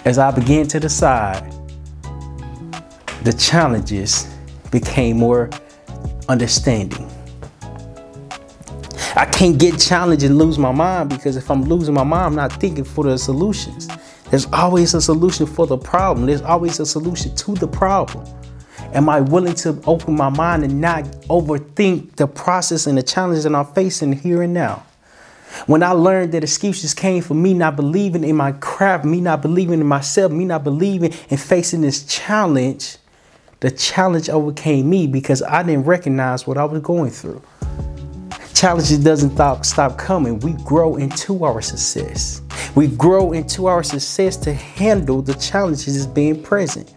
As 0.07 0.17
I 0.17 0.31
began 0.31 0.67
to 0.69 0.79
decide, 0.79 1.43
the 3.23 3.31
challenges 3.31 4.27
became 4.71 5.17
more 5.17 5.51
understanding. 6.29 7.11
I 9.15 9.25
can't 9.31 9.59
get 9.59 9.79
challenged 9.79 10.23
and 10.23 10.35
lose 10.35 10.57
my 10.57 10.71
mind 10.71 11.09
because 11.11 11.37
if 11.37 11.51
I'm 11.51 11.65
losing 11.65 11.93
my 11.93 12.03
mind, 12.03 12.25
I'm 12.25 12.35
not 12.35 12.53
thinking 12.53 12.83
for 12.83 13.03
the 13.03 13.19
solutions. 13.19 13.87
There's 14.31 14.47
always 14.47 14.95
a 14.95 15.01
solution 15.01 15.45
for 15.45 15.67
the 15.67 15.77
problem, 15.77 16.25
there's 16.25 16.41
always 16.41 16.79
a 16.79 16.87
solution 16.87 17.35
to 17.35 17.53
the 17.53 17.67
problem. 17.67 18.25
Am 18.93 19.07
I 19.07 19.21
willing 19.21 19.55
to 19.55 19.81
open 19.85 20.15
my 20.15 20.27
mind 20.27 20.65
and 20.65 20.81
not 20.81 21.05
overthink 21.29 22.17
the 22.17 22.27
process 22.27 22.87
and 22.87 22.97
the 22.97 23.03
challenges 23.03 23.45
that 23.45 23.55
I'm 23.55 23.65
facing 23.67 24.11
here 24.11 24.41
and 24.41 24.53
now? 24.53 24.85
When 25.65 25.81
I 25.81 25.91
learned 25.91 26.33
that 26.33 26.43
excuses 26.43 26.93
came 26.93 27.21
from 27.21 27.41
me 27.41 27.53
not 27.53 27.77
believing 27.77 28.25
in 28.25 28.35
my 28.35 28.51
craft, 28.53 29.05
me 29.05 29.21
not 29.21 29.41
believing 29.41 29.79
in 29.79 29.87
myself, 29.87 30.31
me 30.31 30.43
not 30.43 30.65
believing 30.65 31.13
in 31.29 31.37
facing 31.37 31.81
this 31.81 32.03
challenge, 32.05 32.97
the 33.61 33.71
challenge 33.71 34.27
overcame 34.29 34.89
me 34.89 35.07
because 35.07 35.41
I 35.41 35.63
didn't 35.63 35.85
recognize 35.85 36.45
what 36.45 36.57
I 36.57 36.65
was 36.65 36.81
going 36.81 37.11
through. 37.11 37.41
Challenges 38.53 38.99
doesn't 38.99 39.31
stop, 39.31 39.65
stop 39.65 39.97
coming. 39.97 40.39
We 40.39 40.53
grow 40.65 40.97
into 40.97 41.45
our 41.45 41.61
success. 41.61 42.41
We 42.75 42.87
grow 42.87 43.31
into 43.31 43.67
our 43.67 43.83
success 43.83 44.35
to 44.37 44.53
handle 44.53 45.21
the 45.21 45.33
challenges 45.35 46.05
being 46.07 46.43
present. 46.43 46.93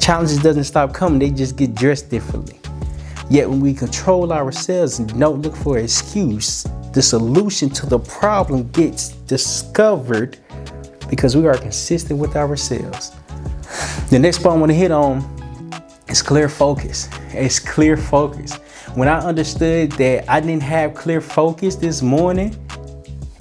Challenges 0.00 0.42
doesn't 0.42 0.64
stop 0.64 0.94
coming, 0.94 1.18
they 1.18 1.30
just 1.30 1.56
get 1.56 1.74
dressed 1.74 2.08
differently. 2.08 2.58
Yet 3.28 3.48
when 3.48 3.60
we 3.60 3.74
control 3.74 4.32
ourselves 4.32 4.98
and 4.98 5.20
don't 5.20 5.42
look 5.42 5.54
for 5.54 5.76
an 5.78 5.84
excuse, 5.84 6.66
the 6.92 7.02
solution 7.02 7.70
to 7.70 7.86
the 7.86 7.98
problem 7.98 8.68
gets 8.70 9.10
discovered 9.10 10.38
because 11.08 11.36
we 11.36 11.46
are 11.46 11.56
consistent 11.56 12.18
with 12.18 12.34
ourselves. 12.34 13.12
The 14.10 14.18
next 14.18 14.38
point 14.38 14.56
I 14.56 14.58
want 14.58 14.70
to 14.70 14.76
hit 14.76 14.90
on 14.90 15.18
is 16.08 16.22
clear 16.22 16.48
focus. 16.48 17.08
It's 17.28 17.60
clear 17.60 17.96
focus. 17.96 18.54
When 18.94 19.06
I 19.06 19.18
understood 19.18 19.92
that 19.92 20.28
I 20.28 20.40
didn't 20.40 20.62
have 20.62 20.94
clear 20.94 21.20
focus 21.20 21.76
this 21.76 22.02
morning, 22.02 22.56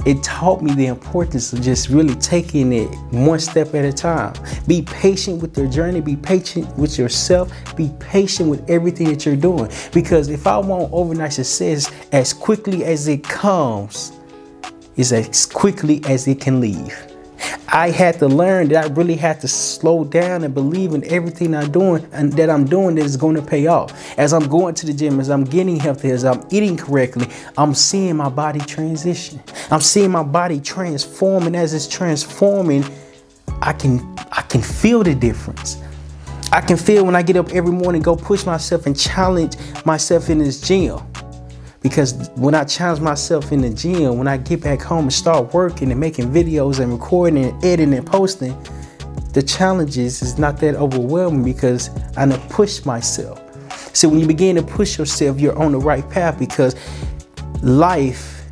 it 0.05 0.23
taught 0.23 0.61
me 0.61 0.73
the 0.73 0.87
importance 0.87 1.51
of 1.53 1.61
just 1.61 1.89
really 1.89 2.15
taking 2.15 2.71
it 2.71 2.87
one 3.11 3.39
step 3.39 3.73
at 3.75 3.85
a 3.85 3.93
time. 3.93 4.33
Be 4.67 4.81
patient 4.83 5.41
with 5.41 5.57
your 5.57 5.67
journey, 5.67 6.01
be 6.01 6.15
patient 6.15 6.77
with 6.77 6.97
yourself, 6.97 7.51
be 7.75 7.91
patient 7.99 8.49
with 8.49 8.67
everything 8.69 9.07
that 9.09 9.25
you're 9.25 9.35
doing. 9.35 9.69
Because 9.93 10.29
if 10.29 10.47
I 10.47 10.57
want 10.57 10.91
overnight 10.93 11.33
success 11.33 11.91
as 12.11 12.33
quickly 12.33 12.83
as 12.85 13.07
it 13.07 13.23
comes, 13.23 14.13
is 14.95 15.13
as 15.13 15.45
quickly 15.45 16.01
as 16.05 16.27
it 16.27 16.41
can 16.41 16.59
leave. 16.59 17.08
I 17.67 17.91
had 17.91 18.19
to 18.19 18.27
learn 18.27 18.69
that 18.69 18.85
I 18.85 18.93
really 18.93 19.15
had 19.15 19.41
to 19.41 19.47
slow 19.47 20.03
down 20.03 20.43
and 20.43 20.53
believe 20.53 20.93
in 20.93 21.03
everything 21.11 21.55
I'm 21.55 21.71
doing 21.71 22.07
and 22.11 22.33
that 22.33 22.49
I'm 22.49 22.65
doing 22.65 22.95
that 22.95 23.05
is 23.05 23.17
going 23.17 23.35
to 23.35 23.41
pay 23.41 23.67
off. 23.67 23.93
As 24.17 24.33
I'm 24.33 24.47
going 24.47 24.75
to 24.75 24.85
the 24.85 24.93
gym, 24.93 25.19
as 25.19 25.29
I'm 25.29 25.43
getting 25.43 25.79
healthy, 25.79 26.09
as 26.11 26.25
I'm 26.25 26.45
eating 26.49 26.77
correctly, 26.77 27.27
I'm 27.57 27.73
seeing 27.73 28.17
my 28.17 28.29
body 28.29 28.59
transition. 28.59 29.41
I'm 29.71 29.81
seeing 29.81 30.11
my 30.11 30.23
body 30.23 30.59
transforming. 30.59 31.55
As 31.55 31.73
it's 31.73 31.87
transforming, 31.87 32.83
I 33.61 33.73
can 33.73 34.15
I 34.31 34.41
can 34.43 34.61
feel 34.61 35.03
the 35.03 35.15
difference. 35.15 35.77
I 36.51 36.61
can 36.61 36.77
feel 36.77 37.05
when 37.05 37.15
I 37.15 37.21
get 37.21 37.35
up 37.35 37.49
every 37.49 37.71
morning, 37.71 38.01
go 38.01 38.15
push 38.15 38.45
myself 38.45 38.87
and 38.87 38.97
challenge 38.99 39.55
myself 39.85 40.29
in 40.29 40.39
this 40.39 40.59
gym. 40.59 40.99
Because 41.81 42.29
when 42.35 42.55
I 42.55 42.65
challenge 42.65 43.01
myself 43.01 43.51
in 43.51 43.61
the 43.61 43.69
gym, 43.69 44.17
when 44.17 44.27
I 44.27 44.37
get 44.37 44.61
back 44.61 44.81
home 44.81 45.05
and 45.05 45.13
start 45.13 45.53
working 45.53 45.91
and 45.91 45.99
making 45.99 46.31
videos 46.31 46.79
and 46.79 46.91
recording 46.91 47.45
and 47.45 47.63
editing 47.63 47.93
and 47.93 48.05
posting, 48.05 48.57
the 49.33 49.41
challenges 49.41 50.21
is 50.21 50.37
not 50.37 50.57
that 50.57 50.75
overwhelming 50.75 51.43
because 51.43 51.89
I 52.17 52.25
know 52.25 52.37
push 52.49 52.83
myself. 52.83 53.41
So 53.95 54.09
when 54.09 54.19
you 54.19 54.27
begin 54.27 54.55
to 54.55 54.63
push 54.63 54.97
yourself, 54.97 55.39
you're 55.39 55.57
on 55.57 55.71
the 55.71 55.77
right 55.77 56.07
path 56.09 56.37
because 56.37 56.75
life 57.61 58.43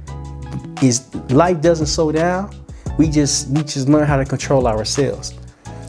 is 0.81 1.13
life 1.31 1.61
doesn't 1.61 1.87
slow 1.87 2.11
down. 2.11 2.55
We 2.97 3.09
just 3.09 3.49
we 3.49 3.63
just 3.63 3.89
learn 3.89 4.07
how 4.07 4.17
to 4.17 4.25
control 4.25 4.67
ourselves. 4.67 5.33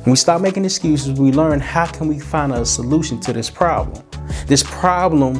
When 0.04 0.12
we 0.12 0.16
stop 0.16 0.40
making 0.40 0.64
excuses, 0.64 1.18
we 1.18 1.32
learn 1.32 1.60
how 1.60 1.86
can 1.86 2.08
we 2.08 2.18
find 2.18 2.52
a 2.52 2.64
solution 2.64 3.20
to 3.20 3.32
this 3.32 3.50
problem. 3.50 4.02
This 4.46 4.62
problem 4.62 5.36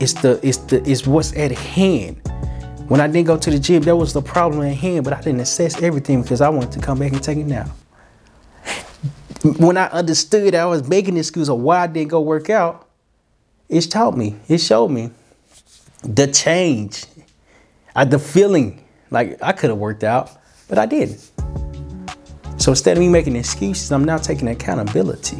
it's 0.00 0.14
the 0.14 0.40
it's 0.42 0.56
the 0.58 0.82
it's 0.90 1.06
what's 1.06 1.36
at 1.36 1.52
hand. 1.52 2.20
When 2.88 3.00
I 3.00 3.06
didn't 3.06 3.26
go 3.26 3.36
to 3.36 3.50
the 3.50 3.58
gym, 3.58 3.82
that 3.84 3.94
was 3.94 4.12
the 4.12 4.22
problem 4.22 4.62
at 4.66 4.74
hand, 4.74 5.04
but 5.04 5.12
I 5.12 5.20
didn't 5.20 5.40
assess 5.40 5.80
everything 5.80 6.22
because 6.22 6.40
I 6.40 6.48
wanted 6.48 6.72
to 6.72 6.80
come 6.80 6.98
back 6.98 7.12
and 7.12 7.22
take 7.22 7.38
it 7.38 7.46
now. 7.46 7.66
When 9.58 9.76
I 9.76 9.86
understood 9.86 10.54
I 10.54 10.66
was 10.66 10.88
making 10.88 11.14
an 11.14 11.18
excuse 11.20 11.48
of 11.48 11.60
why 11.60 11.84
I 11.84 11.86
didn't 11.86 12.10
go 12.10 12.20
work 12.20 12.50
out, 12.50 12.88
it 13.68 13.82
taught 13.82 14.16
me, 14.16 14.36
it 14.48 14.58
showed 14.58 14.88
me 14.88 15.10
the 16.02 16.26
change, 16.26 17.04
I, 17.94 18.04
the 18.04 18.18
feeling 18.18 18.84
like 19.10 19.38
I 19.42 19.52
could 19.52 19.70
have 19.70 19.78
worked 19.78 20.02
out, 20.02 20.30
but 20.68 20.78
I 20.78 20.86
didn't. 20.86 21.30
So 22.58 22.72
instead 22.72 22.96
of 22.96 23.00
me 23.00 23.08
making 23.08 23.36
excuses, 23.36 23.92
I'm 23.92 24.04
now 24.04 24.18
taking 24.18 24.48
accountability. 24.48 25.38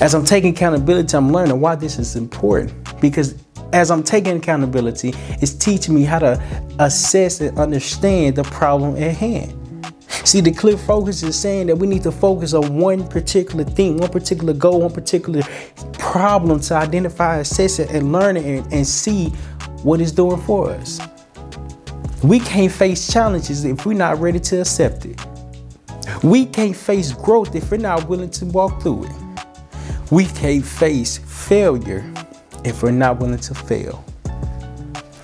As 0.00 0.14
I'm 0.14 0.24
taking 0.24 0.54
accountability, 0.54 1.16
I'm 1.16 1.32
learning 1.32 1.60
why 1.60 1.74
this 1.74 1.98
is 1.98 2.16
important 2.16 3.00
because 3.00 3.34
as 3.72 3.90
I'm 3.90 4.02
taking 4.02 4.36
accountability, 4.36 5.14
it's 5.40 5.54
teaching 5.54 5.94
me 5.94 6.02
how 6.02 6.18
to 6.20 6.42
assess 6.78 7.40
and 7.40 7.56
understand 7.58 8.36
the 8.36 8.44
problem 8.44 8.96
at 8.96 9.16
hand. 9.16 9.56
See, 10.24 10.40
the 10.40 10.52
clear 10.52 10.76
focus 10.76 11.22
is 11.22 11.38
saying 11.38 11.68
that 11.68 11.76
we 11.76 11.86
need 11.86 12.02
to 12.02 12.12
focus 12.12 12.52
on 12.52 12.76
one 12.76 13.06
particular 13.08 13.64
thing, 13.64 13.96
one 13.96 14.10
particular 14.10 14.52
goal, 14.52 14.82
one 14.82 14.92
particular 14.92 15.42
problem 15.94 16.60
to 16.60 16.74
identify, 16.74 17.38
assess 17.38 17.78
it, 17.78 17.90
and 17.90 18.12
learn 18.12 18.36
it 18.36 18.44
and, 18.44 18.72
and 18.72 18.86
see 18.86 19.28
what 19.82 20.00
it's 20.00 20.12
doing 20.12 20.40
for 20.42 20.70
us. 20.70 21.00
We 22.22 22.38
can't 22.38 22.70
face 22.70 23.10
challenges 23.10 23.64
if 23.64 23.86
we're 23.86 23.94
not 23.94 24.18
ready 24.18 24.40
to 24.40 24.60
accept 24.60 25.06
it. 25.06 25.18
We 26.22 26.44
can't 26.44 26.76
face 26.76 27.12
growth 27.12 27.54
if 27.54 27.70
we're 27.70 27.78
not 27.78 28.08
willing 28.08 28.30
to 28.30 28.46
walk 28.46 28.82
through 28.82 29.04
it. 29.04 29.12
We 30.10 30.26
can't 30.26 30.64
face 30.64 31.18
failure 31.18 32.04
if 32.64 32.82
we're 32.82 32.90
not 32.90 33.18
willing 33.18 33.38
to 33.38 33.54
fail. 33.54 34.04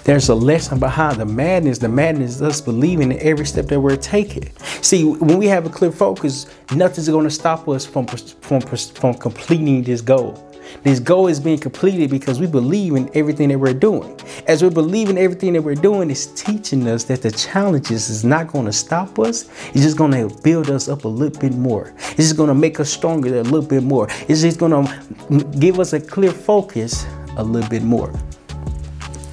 There's 0.05 0.29
a 0.29 0.35
lesson 0.37 0.79
behind 0.79 1.19
the 1.19 1.27
madness. 1.27 1.79
The 1.79 1.89
madness 1.89 2.37
is 2.37 2.43
us 2.43 2.61
believing 2.61 3.11
in 3.11 3.19
every 3.21 3.45
step 3.45 3.67
that 3.67 3.81
we're 3.81 3.97
taking. 3.97 4.49
See, 4.81 5.05
when 5.05 5.37
we 5.37 5.47
have 5.47 5.67
a 5.67 5.69
clear 5.69 5.91
focus, 5.91 6.47
nothing's 6.73 7.09
going 7.09 7.25
to 7.25 7.31
stop 7.31 7.69
us 7.69 7.85
from, 7.85 8.07
from, 8.07 8.61
from 8.61 9.15
completing 9.15 9.83
this 9.83 10.01
goal. 10.01 10.41
This 10.83 11.01
goal 11.01 11.27
is 11.27 11.41
being 11.41 11.59
completed 11.59 12.11
because 12.11 12.39
we 12.39 12.47
believe 12.47 12.95
in 12.95 13.11
everything 13.15 13.49
that 13.49 13.59
we're 13.59 13.75
doing. 13.75 14.19
As 14.47 14.63
we 14.63 14.71
believe 14.71 15.09
in 15.09 15.19
everything 15.19 15.55
that 15.55 15.63
we're 15.63 15.75
doing, 15.75 16.09
it's 16.09 16.27
teaching 16.27 16.87
us 16.87 17.05
that 17.05 17.23
the 17.23 17.31
challenges 17.31 18.09
is 18.09 18.25
not 18.25 18.49
going 18.49 18.67
to 18.67 18.73
stop 18.73 19.19
us. 19.19 19.49
It's 19.69 19.83
just 19.83 19.97
going 19.97 20.13
to 20.13 20.35
build 20.43 20.71
us 20.71 20.89
up 20.89 21.05
a 21.05 21.09
little 21.09 21.41
bit 21.41 21.55
more. 21.55 21.93
It's 21.97 22.17
just 22.17 22.37
going 22.37 22.49
to 22.49 22.55
make 22.55 22.79
us 22.79 22.91
stronger 22.91 23.41
a 23.41 23.43
little 23.43 23.63
bit 23.63 23.83
more. 23.83 24.09
It's 24.29 24.43
just 24.43 24.59
going 24.59 24.73
to 24.73 25.45
give 25.59 25.81
us 25.81 25.93
a 25.93 26.01
clear 26.01 26.31
focus 26.31 27.07
a 27.37 27.45
little 27.45 27.69
bit 27.69 27.83
more. 27.83 28.09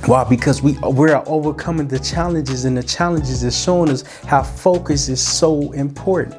Why? 0.05 0.25
Because 0.25 0.61
we 0.61 0.77
we're 0.79 1.23
overcoming 1.27 1.87
the 1.87 1.99
challenges, 1.99 2.65
and 2.65 2.75
the 2.77 2.83
challenges 2.83 3.43
is 3.43 3.57
showing 3.57 3.89
us 3.89 4.03
how 4.25 4.43
focus 4.43 5.07
is 5.07 5.25
so 5.25 5.71
important. 5.71 6.35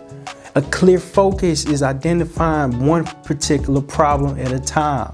A 0.54 0.62
clear 0.62 1.00
focus 1.00 1.64
is 1.64 1.82
identifying 1.82 2.86
one 2.86 3.04
particular 3.24 3.80
problem 3.80 4.38
at 4.38 4.52
a 4.52 4.60
time. 4.60 5.12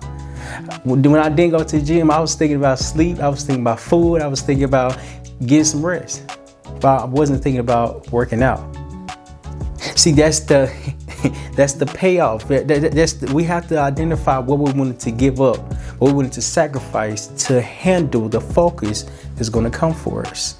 When 0.84 1.06
I 1.16 1.28
didn't 1.28 1.52
go 1.52 1.62
to 1.62 1.78
the 1.78 1.84
gym, 1.84 2.10
I 2.10 2.18
was 2.18 2.34
thinking 2.34 2.56
about 2.56 2.78
sleep, 2.78 3.20
I 3.20 3.28
was 3.28 3.44
thinking 3.44 3.62
about 3.62 3.80
food, 3.80 4.20
I 4.20 4.26
was 4.26 4.42
thinking 4.42 4.64
about 4.64 4.98
getting 5.46 5.64
some 5.64 5.86
rest. 5.86 6.36
But 6.80 7.02
I 7.02 7.04
wasn't 7.04 7.42
thinking 7.42 7.60
about 7.60 8.10
working 8.10 8.42
out. 8.42 8.60
See, 9.96 10.12
that's 10.12 10.40
the 10.40 10.70
that's 11.54 11.74
the 11.74 11.86
payoff. 11.86 12.48
That's 12.48 13.12
the, 13.14 13.32
we 13.32 13.44
have 13.44 13.68
to 13.68 13.78
identify 13.78 14.38
what 14.38 14.58
we 14.58 14.72
wanted 14.72 15.00
to 15.00 15.10
give 15.10 15.40
up, 15.40 15.58
what 16.00 16.12
we 16.12 16.14
wanted 16.14 16.32
to 16.32 16.40
sacrifice 16.40 17.26
to 17.46 17.60
handle 17.60 18.26
the 18.26 18.40
focus 18.40 19.04
that's 19.36 19.50
going 19.50 19.70
to 19.70 19.78
come 19.78 19.92
for 19.92 20.26
us. 20.26 20.54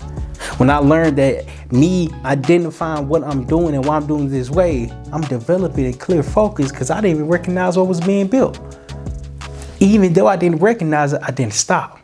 When 0.58 0.68
I 0.68 0.76
learned 0.76 1.16
that 1.16 1.46
me 1.72 2.10
identifying 2.26 3.08
what 3.08 3.24
I'm 3.24 3.46
doing 3.46 3.74
and 3.74 3.82
why 3.82 3.96
I'm 3.96 4.06
doing 4.06 4.28
this 4.28 4.50
way, 4.50 4.92
I'm 5.10 5.22
developing 5.22 5.86
a 5.86 5.92
clear 5.94 6.22
focus 6.22 6.70
because 6.70 6.90
I 6.90 7.00
didn't 7.00 7.16
even 7.16 7.28
recognize 7.28 7.78
what 7.78 7.88
was 7.88 8.02
being 8.02 8.26
built. 8.26 8.60
Even 9.80 10.12
though 10.12 10.26
I 10.26 10.36
didn't 10.36 10.58
recognize 10.58 11.14
it, 11.14 11.22
I 11.22 11.30
didn't 11.30 11.54
stop. 11.54 11.98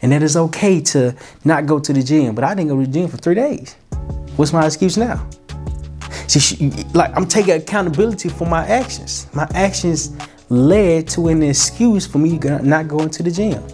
And 0.00 0.12
that 0.12 0.22
is 0.22 0.36
okay 0.36 0.80
to 0.80 1.16
not 1.44 1.66
go 1.66 1.80
to 1.80 1.92
the 1.92 2.02
gym, 2.02 2.36
but 2.36 2.44
I 2.44 2.54
didn't 2.54 2.68
go 2.68 2.78
to 2.78 2.86
the 2.86 2.92
gym 2.92 3.08
for 3.08 3.16
three 3.16 3.34
days. 3.34 3.74
What's 4.36 4.52
my 4.52 4.64
excuse 4.66 4.96
now? 4.96 5.28
See, 6.28 6.70
like 6.94 7.14
I'm 7.16 7.26
taking 7.26 7.54
accountability 7.54 8.28
for 8.28 8.46
my 8.46 8.64
actions. 8.66 9.26
My 9.34 9.48
actions 9.52 10.16
led 10.52 11.08
to 11.08 11.28
an 11.28 11.42
excuse 11.42 12.06
for 12.06 12.18
me 12.18 12.36
not 12.38 12.86
going 12.86 13.08
to 13.08 13.22
the 13.22 13.30
gym. 13.30 13.64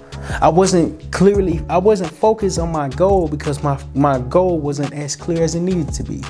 I 0.40 0.48
wasn't 0.48 1.10
clearly, 1.10 1.60
I 1.68 1.76
wasn't 1.76 2.12
focused 2.12 2.60
on 2.60 2.70
my 2.70 2.88
goal 2.88 3.26
because 3.26 3.64
my, 3.64 3.82
my 3.94 4.20
goal 4.20 4.60
wasn't 4.60 4.92
as 4.92 5.16
clear 5.16 5.42
as 5.42 5.56
it 5.56 5.60
needed 5.60 5.92
to 5.94 6.04
be. 6.04 6.22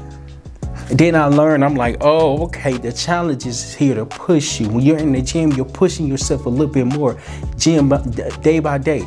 And 0.88 0.99
then 0.99 1.14
I 1.17 1.26
learned, 1.26 1.62
I'm 1.67 1.75
like, 1.75 1.99
oh, 2.00 2.45
okay, 2.45 2.78
the 2.78 2.90
challenge 2.90 3.45
is 3.45 3.75
here 3.75 3.95
to 3.97 4.07
push 4.07 4.59
you. 4.59 4.71
When 4.71 4.83
you're 4.83 4.97
in 4.97 5.12
the 5.12 5.21
gym, 5.21 5.52
you're 5.52 5.67
pushing 5.67 6.07
yourself 6.07 6.47
a 6.47 6.49
little 6.49 6.73
bit 6.73 6.87
more, 6.87 7.21
gym 7.59 7.93
uh, 7.93 7.99
day 8.40 8.59
by 8.59 8.78
day. 8.78 9.07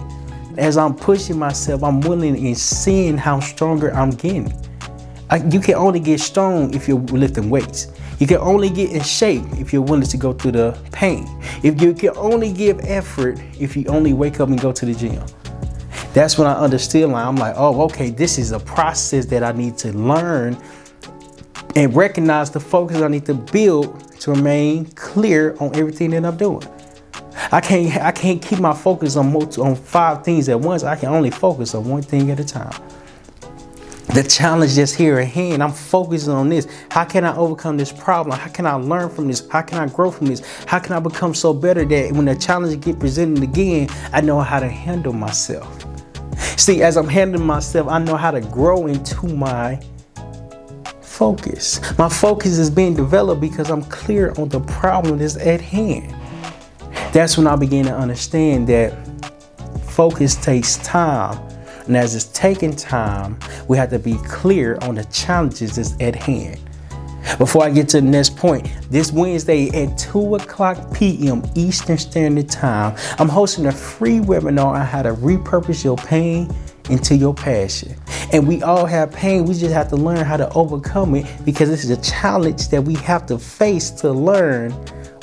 As 0.59 0.77
I'm 0.77 0.93
pushing 0.93 1.39
myself, 1.39 1.83
I'm 1.83 2.01
willing 2.01 2.35
and 2.35 2.55
seeing 2.55 3.17
how 3.17 3.39
stronger 3.39 3.91
I'm 3.95 4.11
getting. 4.11 4.53
I, 5.31 5.37
you 5.37 5.59
can 5.59 5.73
only 5.73 6.01
get 6.01 6.19
strong 6.19 6.71
if 6.75 6.87
you're 6.87 6.99
lifting 6.99 7.49
weights. 7.49 7.87
You 8.21 8.27
can 8.27 8.37
only 8.37 8.69
get 8.69 8.91
in 8.91 9.01
shape 9.01 9.41
if 9.53 9.73
you're 9.73 9.81
willing 9.81 10.03
to 10.03 10.15
go 10.15 10.31
through 10.31 10.51
the 10.51 10.77
pain. 10.91 11.27
If 11.63 11.81
you 11.81 11.91
can 11.91 12.11
only 12.15 12.53
give 12.53 12.79
effort 12.81 13.41
if 13.59 13.75
you 13.75 13.83
only 13.87 14.13
wake 14.13 14.39
up 14.39 14.47
and 14.49 14.61
go 14.61 14.71
to 14.71 14.85
the 14.85 14.93
gym. 14.93 15.25
That's 16.13 16.37
when 16.37 16.45
I 16.47 16.53
understood. 16.53 17.09
Like, 17.09 17.25
I'm 17.25 17.35
like, 17.35 17.55
oh, 17.57 17.81
okay, 17.85 18.11
this 18.11 18.37
is 18.37 18.51
a 18.51 18.59
process 18.59 19.25
that 19.25 19.43
I 19.43 19.53
need 19.53 19.75
to 19.79 19.91
learn 19.93 20.55
and 21.75 21.95
recognize 21.95 22.51
the 22.51 22.59
focus 22.59 22.97
I 22.97 23.07
need 23.07 23.25
to 23.25 23.33
build 23.33 23.99
to 24.19 24.33
remain 24.33 24.85
clear 24.91 25.55
on 25.59 25.75
everything 25.75 26.11
that 26.11 26.23
I'm 26.23 26.37
doing. 26.37 26.61
I 27.51 27.59
can't 27.59 27.97
I 27.97 28.11
can't 28.11 28.39
keep 28.39 28.59
my 28.59 28.75
focus 28.75 29.15
on 29.15 29.33
multi, 29.33 29.59
on 29.59 29.75
five 29.75 30.23
things 30.23 30.47
at 30.47 30.59
once. 30.59 30.83
I 30.83 30.95
can 30.95 31.09
only 31.09 31.31
focus 31.31 31.73
on 31.73 31.89
one 31.89 32.03
thing 32.03 32.29
at 32.29 32.39
a 32.39 32.45
time 32.45 32.79
the 34.13 34.23
challenge 34.23 34.75
that's 34.75 34.91
here 34.91 35.19
at 35.19 35.29
hand. 35.29 35.63
I'm 35.63 35.71
focusing 35.71 36.33
on 36.33 36.49
this. 36.49 36.67
How 36.89 37.05
can 37.05 37.23
I 37.23 37.33
overcome 37.35 37.77
this 37.77 37.93
problem? 37.93 38.37
How 38.37 38.49
can 38.49 38.65
I 38.65 38.73
learn 38.73 39.09
from 39.09 39.27
this? 39.27 39.47
How 39.47 39.61
can 39.61 39.77
I 39.77 39.87
grow 39.87 40.11
from 40.11 40.27
this? 40.27 40.41
How 40.65 40.79
can 40.79 40.93
I 40.93 40.99
become 40.99 41.33
so 41.33 41.53
better 41.53 41.85
that 41.85 42.11
when 42.11 42.25
the 42.25 42.35
challenge 42.35 42.83
get 42.83 42.99
presented 42.99 43.41
again, 43.41 43.87
I 44.11 44.19
know 44.19 44.41
how 44.41 44.59
to 44.59 44.67
handle 44.67 45.13
myself. 45.13 45.85
See, 46.59 46.83
as 46.83 46.97
I'm 46.97 47.07
handling 47.07 47.45
myself, 47.45 47.87
I 47.87 47.99
know 47.99 48.17
how 48.17 48.31
to 48.31 48.41
grow 48.41 48.87
into 48.87 49.27
my 49.27 49.81
focus. 51.01 51.79
My 51.97 52.09
focus 52.09 52.57
is 52.57 52.69
being 52.69 52.95
developed 52.95 53.39
because 53.39 53.69
I'm 53.71 53.83
clear 53.83 54.33
on 54.37 54.49
the 54.49 54.59
problem 54.59 55.19
that's 55.19 55.37
at 55.37 55.61
hand. 55.61 56.13
That's 57.13 57.37
when 57.37 57.47
I 57.47 57.55
begin 57.55 57.85
to 57.85 57.95
understand 57.95 58.67
that 58.67 58.91
focus 59.85 60.35
takes 60.35 60.77
time 60.79 61.50
and 61.91 61.97
as 61.97 62.15
it's 62.15 62.27
taking 62.27 62.73
time, 62.73 63.37
we 63.67 63.75
have 63.75 63.89
to 63.89 63.99
be 63.99 64.17
clear 64.19 64.77
on 64.81 64.95
the 64.95 65.03
challenges 65.11 65.75
that's 65.75 65.93
at 65.99 66.15
hand. 66.15 66.57
Before 67.37 67.65
I 67.65 67.69
get 67.69 67.89
to 67.89 67.99
the 67.99 68.07
next 68.07 68.37
point, 68.37 68.65
this 68.89 69.11
Wednesday 69.11 69.67
at 69.71 69.97
2 69.97 70.35
o'clock 70.35 70.93
p.m. 70.93 71.43
Eastern 71.53 71.97
Standard 71.97 72.47
Time, 72.47 72.95
I'm 73.19 73.27
hosting 73.27 73.65
a 73.65 73.73
free 73.73 74.19
webinar 74.19 74.67
on 74.67 74.85
how 74.85 75.01
to 75.01 75.11
repurpose 75.15 75.83
your 75.83 75.97
pain 75.97 76.49
into 76.89 77.13
your 77.13 77.33
passion. 77.33 77.93
And 78.31 78.47
we 78.47 78.63
all 78.63 78.85
have 78.85 79.11
pain, 79.11 79.43
we 79.43 79.53
just 79.55 79.73
have 79.73 79.89
to 79.89 79.97
learn 79.97 80.23
how 80.23 80.37
to 80.37 80.49
overcome 80.53 81.13
it 81.15 81.25
because 81.43 81.67
this 81.67 81.83
is 81.83 81.89
a 81.89 82.01
challenge 82.01 82.69
that 82.69 82.83
we 82.85 82.93
have 82.93 83.25
to 83.25 83.37
face 83.37 83.91
to 83.91 84.13
learn 84.13 84.71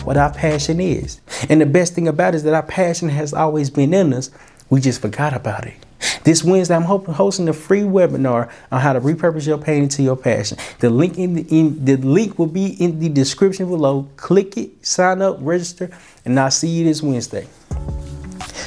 what 0.05 0.19
our 0.19 0.35
passion 0.35 0.81
is. 0.81 1.23
And 1.49 1.63
the 1.63 1.67
best 1.67 1.95
thing 1.95 2.09
about 2.09 2.35
it 2.35 2.37
is 2.37 2.43
that 2.43 2.53
our 2.53 2.63
passion 2.63 3.09
has 3.09 3.33
always 3.33 3.71
been 3.71 3.95
in 3.95 4.13
us, 4.13 4.31
we 4.69 4.83
just 4.83 5.01
forgot 5.01 5.33
about 5.33 5.67
it. 5.67 5.87
This 6.25 6.45
Wednesday, 6.45 6.75
I'm 6.75 6.83
hosting 6.83 7.49
a 7.49 7.53
free 7.53 7.83
webinar 7.83 8.51
on 8.71 8.81
how 8.81 8.93
to 8.93 9.01
repurpose 9.01 9.47
your 9.47 9.59
pain 9.59 9.85
into 9.85 10.03
your 10.03 10.17
passion. 10.17 10.59
The 10.79 10.91
link 10.91 11.19
in 11.19 11.35
the, 11.35 11.43
in, 11.49 11.85
the 11.85 11.97
link 11.97 12.39
will 12.39 12.47
be 12.47 12.67
in 12.83 13.01
the 13.01 13.09
description 13.09 13.69
below. 13.69 14.09
Click 14.17 14.57
it, 14.57 14.87
sign 14.87 15.23
up, 15.23 15.39
register, 15.41 15.91
and 16.25 16.39
I'll 16.39 16.51
see 16.51 16.69
you 16.69 16.85
this 16.85 17.03
Wednesday. 17.03 17.47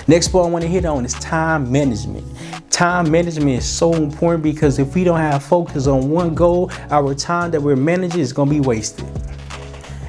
Next 0.07 0.29
point 0.29 0.47
I 0.47 0.49
want 0.49 0.63
to 0.63 0.67
hit 0.67 0.85
on 0.85 1.05
is 1.05 1.13
time 1.13 1.71
management. 1.71 2.25
Time 2.71 3.11
management 3.11 3.59
is 3.59 3.65
so 3.65 3.93
important 3.93 4.43
because 4.43 4.79
if 4.79 4.95
we 4.95 5.03
don't 5.03 5.19
have 5.19 5.43
focus 5.43 5.87
on 5.87 6.09
one 6.09 6.33
goal, 6.33 6.71
our 6.89 7.13
time 7.13 7.51
that 7.51 7.61
we're 7.61 7.75
managing 7.75 8.21
is 8.21 8.33
going 8.33 8.49
to 8.49 8.55
be 8.55 8.61
wasted. 8.61 9.05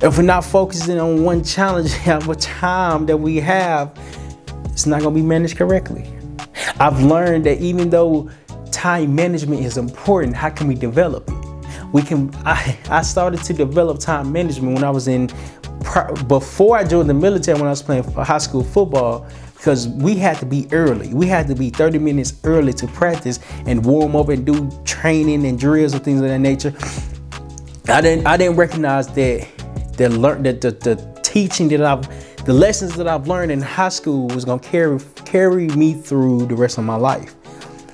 If 0.00 0.16
we're 0.16 0.24
not 0.24 0.44
focusing 0.44 0.98
on 0.98 1.22
one 1.22 1.44
challenge, 1.44 1.92
our 2.06 2.34
time 2.36 3.06
that 3.06 3.16
we 3.16 3.36
have, 3.36 3.96
it's 4.64 4.86
not 4.86 5.02
going 5.02 5.14
to 5.14 5.20
be 5.20 5.26
managed 5.26 5.58
correctly. 5.58 6.08
I've 6.82 7.00
learned 7.00 7.46
that 7.46 7.60
even 7.60 7.90
though 7.90 8.28
time 8.72 9.14
management 9.14 9.64
is 9.64 9.76
important, 9.76 10.34
how 10.34 10.50
can 10.50 10.66
we 10.66 10.74
develop 10.74 11.30
it? 11.30 11.36
We 11.92 12.02
can. 12.02 12.34
I, 12.44 12.76
I 12.90 13.02
started 13.02 13.40
to 13.44 13.52
develop 13.52 14.00
time 14.00 14.32
management 14.32 14.74
when 14.74 14.82
I 14.82 14.90
was 14.90 15.06
in 15.06 15.28
before 16.26 16.76
I 16.76 16.82
joined 16.82 17.08
the 17.08 17.14
military 17.14 17.56
when 17.56 17.68
I 17.68 17.70
was 17.70 17.82
playing 17.82 18.02
high 18.02 18.38
school 18.38 18.64
football 18.64 19.28
because 19.54 19.86
we 19.86 20.16
had 20.16 20.38
to 20.38 20.46
be 20.46 20.66
early. 20.72 21.14
We 21.14 21.28
had 21.28 21.46
to 21.46 21.54
be 21.54 21.70
30 21.70 22.00
minutes 22.00 22.34
early 22.42 22.72
to 22.72 22.88
practice 22.88 23.38
and 23.66 23.84
warm 23.84 24.16
up 24.16 24.28
and 24.30 24.44
do 24.44 24.68
training 24.84 25.46
and 25.46 25.56
drills 25.56 25.92
and 25.94 26.02
things 26.02 26.20
of 26.20 26.26
that 26.26 26.40
nature. 26.40 26.74
I 27.86 28.00
didn't 28.00 28.26
I 28.26 28.36
didn't 28.36 28.56
recognize 28.56 29.06
that 29.06 29.46
the 29.96 30.08
learn 30.08 30.42
that 30.42 30.60
the, 30.60 30.72
the 30.72 31.20
teaching 31.22 31.68
that 31.68 31.82
I've 31.84 32.08
the 32.44 32.52
lessons 32.52 32.96
that 32.96 33.06
I've 33.06 33.28
learned 33.28 33.52
in 33.52 33.60
high 33.60 33.88
school 33.88 34.26
was 34.28 34.44
gonna 34.44 34.60
carry 34.60 34.98
carry 35.24 35.68
me 35.68 35.94
through 35.94 36.46
the 36.46 36.56
rest 36.56 36.76
of 36.76 36.84
my 36.84 36.96
life. 36.96 37.36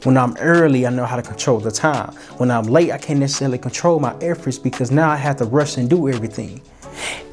When 0.06 0.16
I'm 0.16 0.36
early, 0.38 0.86
I 0.86 0.90
know 0.90 1.04
how 1.04 1.16
to 1.16 1.22
control 1.22 1.58
the 1.58 1.70
time. 1.70 2.14
When 2.38 2.50
I'm 2.50 2.64
late, 2.64 2.90
I 2.90 2.96
can't 2.96 3.20
necessarily 3.20 3.58
control 3.58 4.00
my 4.00 4.16
efforts 4.22 4.58
because 4.58 4.90
now 4.90 5.10
I 5.10 5.16
have 5.16 5.36
to 5.36 5.44
rush 5.44 5.76
and 5.76 5.90
do 5.90 6.08
everything. 6.08 6.62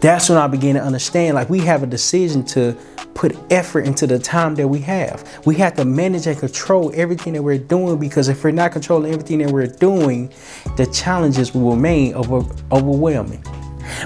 That's 0.02 0.28
when 0.28 0.38
I 0.38 0.48
begin 0.48 0.76
to 0.76 0.82
understand 0.82 1.36
like 1.36 1.50
we 1.50 1.60
have 1.60 1.84
a 1.84 1.88
decision 1.88 2.44
to 2.48 2.76
put 3.14 3.38
effort 3.50 3.86
into 3.86 4.08
the 4.08 4.20
time 4.20 4.56
that 4.56 4.68
we 4.68 4.80
have. 4.80 5.42
We 5.46 5.56
have 5.56 5.76
to 5.76 5.86
manage 5.86 6.28
and 6.28 6.38
control 6.38 6.92
everything 6.96 7.32
that 7.34 7.42
we're 7.42 7.58
doing 7.58 7.98
because 7.98 8.28
if 8.28 8.44
we're 8.44 8.52
not 8.52 8.74
controlling 8.74 9.14
everything 9.14 9.38
that 9.38 9.52
we're 9.52 9.68
doing, 9.68 10.34
the 10.76 10.86
challenges 10.88 11.54
will 11.54 11.72
remain 11.72 12.14
over, 12.14 12.44
overwhelming. 12.74 13.42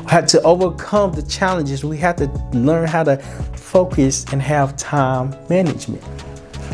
We 0.03 0.11
have 0.11 0.25
to 0.27 0.41
overcome 0.43 1.13
the 1.13 1.23
challenges. 1.23 1.83
We 1.83 1.97
have 1.97 2.17
to 2.17 2.27
learn 2.53 2.87
how 2.87 3.03
to 3.03 3.17
focus 3.55 4.25
and 4.31 4.41
have 4.41 4.75
time 4.77 5.35
management. 5.49 6.03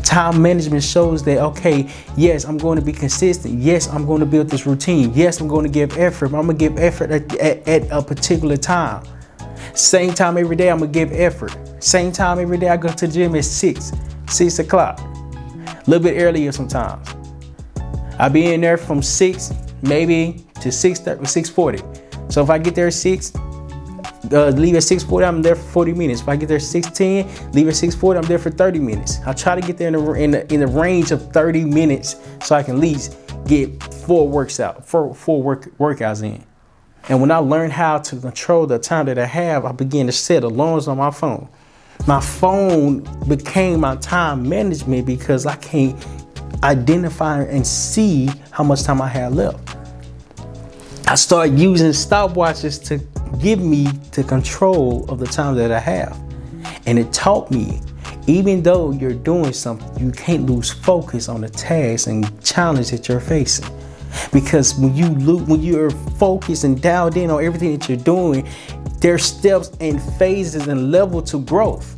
Time 0.04 0.42
management 0.42 0.84
shows 0.84 1.24
that, 1.24 1.40
okay, 1.40 1.90
yes, 2.16 2.46
I'm 2.46 2.58
going 2.58 2.80
to 2.80 2.86
be 2.86 2.94
consistent. 2.94 3.60
Yes, 3.60 3.88
I'm 3.88 4.06
going 4.06 4.20
to 4.20 4.26
build 4.26 4.50
this 4.50 4.66
routine. 4.66 5.12
Yes, 5.14 5.42
I'm 5.42 5.48
going 5.48 5.66
to 5.66 5.72
give 5.72 5.98
effort. 5.98 6.28
I'm 6.28 6.46
going 6.46 6.48
to 6.48 6.54
give 6.54 6.78
effort 6.78 7.12
at, 7.12 7.36
at, 7.38 7.68
at 7.68 7.92
a 7.92 8.02
particular 8.02 8.58
time. 8.58 9.04
Same 9.74 10.14
time 10.14 10.38
every 10.38 10.56
day, 10.56 10.70
I'm 10.70 10.80
going 10.80 10.92
to 10.92 11.00
give 11.00 11.12
effort. 11.12 11.58
Same 11.84 12.12
time 12.12 12.40
every 12.40 12.58
day, 12.58 12.70
I 12.70 12.78
go 12.78 12.90
to 12.90 13.08
the 13.08 13.14
gym 13.14 13.36
at 13.36 13.46
6, 13.46 13.92
6 14.30 14.60
o'clock. 14.60 15.00
A 15.00 15.84
little 15.88 16.04
bit 16.04 16.22
earlier 16.22 16.52
sometimes. 16.52 17.08
I'll 18.18 18.30
be 18.30 18.54
in 18.54 18.62
there 18.62 18.78
from 18.78 19.02
6, 19.02 19.54
maybe 19.82 20.46
to 20.62 20.72
6, 20.72 21.00
640. 21.00 22.05
So 22.29 22.44
if 22.44 22.50
I 22.50 22.58
get 22.58 22.75
there 22.75 22.88
at 22.88 22.94
6, 22.94 23.34
uh, 24.32 24.50
leave 24.50 24.75
at 24.75 24.84
6:40. 24.84 25.25
I'm 25.25 25.41
there 25.41 25.55
for 25.55 25.86
40 25.86 25.94
minutes. 25.94 26.22
If 26.22 26.29
I 26.29 26.36
get 26.36 26.50
there 26.50 26.60
6:10, 26.60 27.27
leave 27.53 27.67
at 27.67 27.75
6:40. 27.75 28.17
I'm 28.17 28.25
there 28.25 28.39
for 28.39 28.50
30 28.50 28.79
minutes. 28.79 29.20
I 29.25 29.34
try 29.34 29.60
to 29.60 29.62
get 29.62 29.77
there 29.77 29.88
in 29.88 29.94
the, 29.94 30.13
in 30.13 30.32
the 30.32 30.53
in 30.53 30.60
the 30.62 30.67
range 30.67 31.12
of 31.12 31.32
30 31.32 31.65
minutes 31.65 32.15
so 32.44 32.55
I 32.55 32.63
can 32.63 32.75
at 32.75 32.82
least 32.82 33.17
get 33.46 33.84
four 33.84 34.27
works 34.27 34.60
out, 34.60 34.86
four 34.86 35.13
four 35.13 35.41
work 35.41 35.77
workouts 35.77 36.24
in. 36.24 36.44
And 37.08 37.22
when 37.22 37.29
I 37.29 37.38
learned 37.38 37.74
how 37.74 38.00
to 38.00 38.15
control 38.15 38.65
the 38.65 38.79
time 38.79 39.05
that 39.05 39.20
I 39.20 39.25
have, 39.25 39.63
I 39.65 39.72
began 39.72 40.08
to 40.08 40.12
set 40.12 40.44
alarms 40.44 40.88
on 40.88 40.98
my 40.98 41.12
phone. 41.12 41.48
My 42.08 42.20
phone 42.20 43.01
became 43.27 43.79
my 43.79 43.96
time 43.98 44.48
management 44.48 45.05
because 45.05 45.46
I 45.46 45.55
can't 45.58 46.03
identify 46.63 47.44
and 47.44 47.65
see 47.65 48.29
how 48.51 48.63
much 48.63 48.84
time 48.84 49.01
I 49.01 49.08
have 49.08 49.36
left. 49.36 49.75
I 51.08 51.14
started 51.14 51.60
using 51.60 51.92
stopwatches 51.92 52.84
to 52.88 52.98
give 53.38 53.60
me 53.60 53.86
the 54.12 54.24
control 54.24 55.06
of 55.08 55.20
the 55.20 55.28
time 55.28 55.56
that 55.56 55.72
I 55.72 55.78
have. 55.78 56.20
And 56.88 56.98
it 56.98 57.14
taught 57.14 57.52
me, 57.52 57.80
even 58.26 58.64
though 58.64 58.92
you're 58.92 59.14
doing 59.14 59.54
something, 59.54 60.04
you 60.04 60.12
can't 60.12 60.48
lose 60.48 60.72
focus 60.72 61.30
on 61.30 61.42
the 61.42 61.50
task 61.50 62.08
and 62.08 62.44
challenge 62.44 62.90
that 62.90 63.08
you're 63.08 63.20
facing. 63.20 63.68
Because 64.34 64.74
when 64.80 64.96
you 64.96 65.10
look, 65.10 65.48
when 65.48 65.62
you're 65.62 65.92
focused 65.92 66.64
and 66.64 66.82
dialed 66.82 67.18
in 67.18 67.30
on 67.30 67.44
everything 67.44 67.78
that 67.78 67.88
you're 67.88 68.00
doing, 68.00 68.48
there's 69.00 69.26
steps 69.26 69.72
and 69.80 70.02
phases 70.02 70.68
and 70.68 70.92
level 70.92 71.22
to 71.22 71.38
growth. 71.40 71.96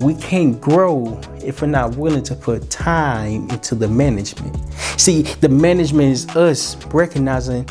We 0.00 0.14
can't 0.14 0.60
grow 0.60 1.18
if 1.42 1.62
we're 1.62 1.68
not 1.68 1.96
willing 1.96 2.22
to 2.24 2.34
put 2.34 2.68
time 2.68 3.48
into 3.48 3.74
the 3.74 3.88
management. 3.88 4.54
See, 4.98 5.22
the 5.22 5.48
management 5.48 6.12
is 6.12 6.28
us 6.36 6.76
recognizing 6.86 7.66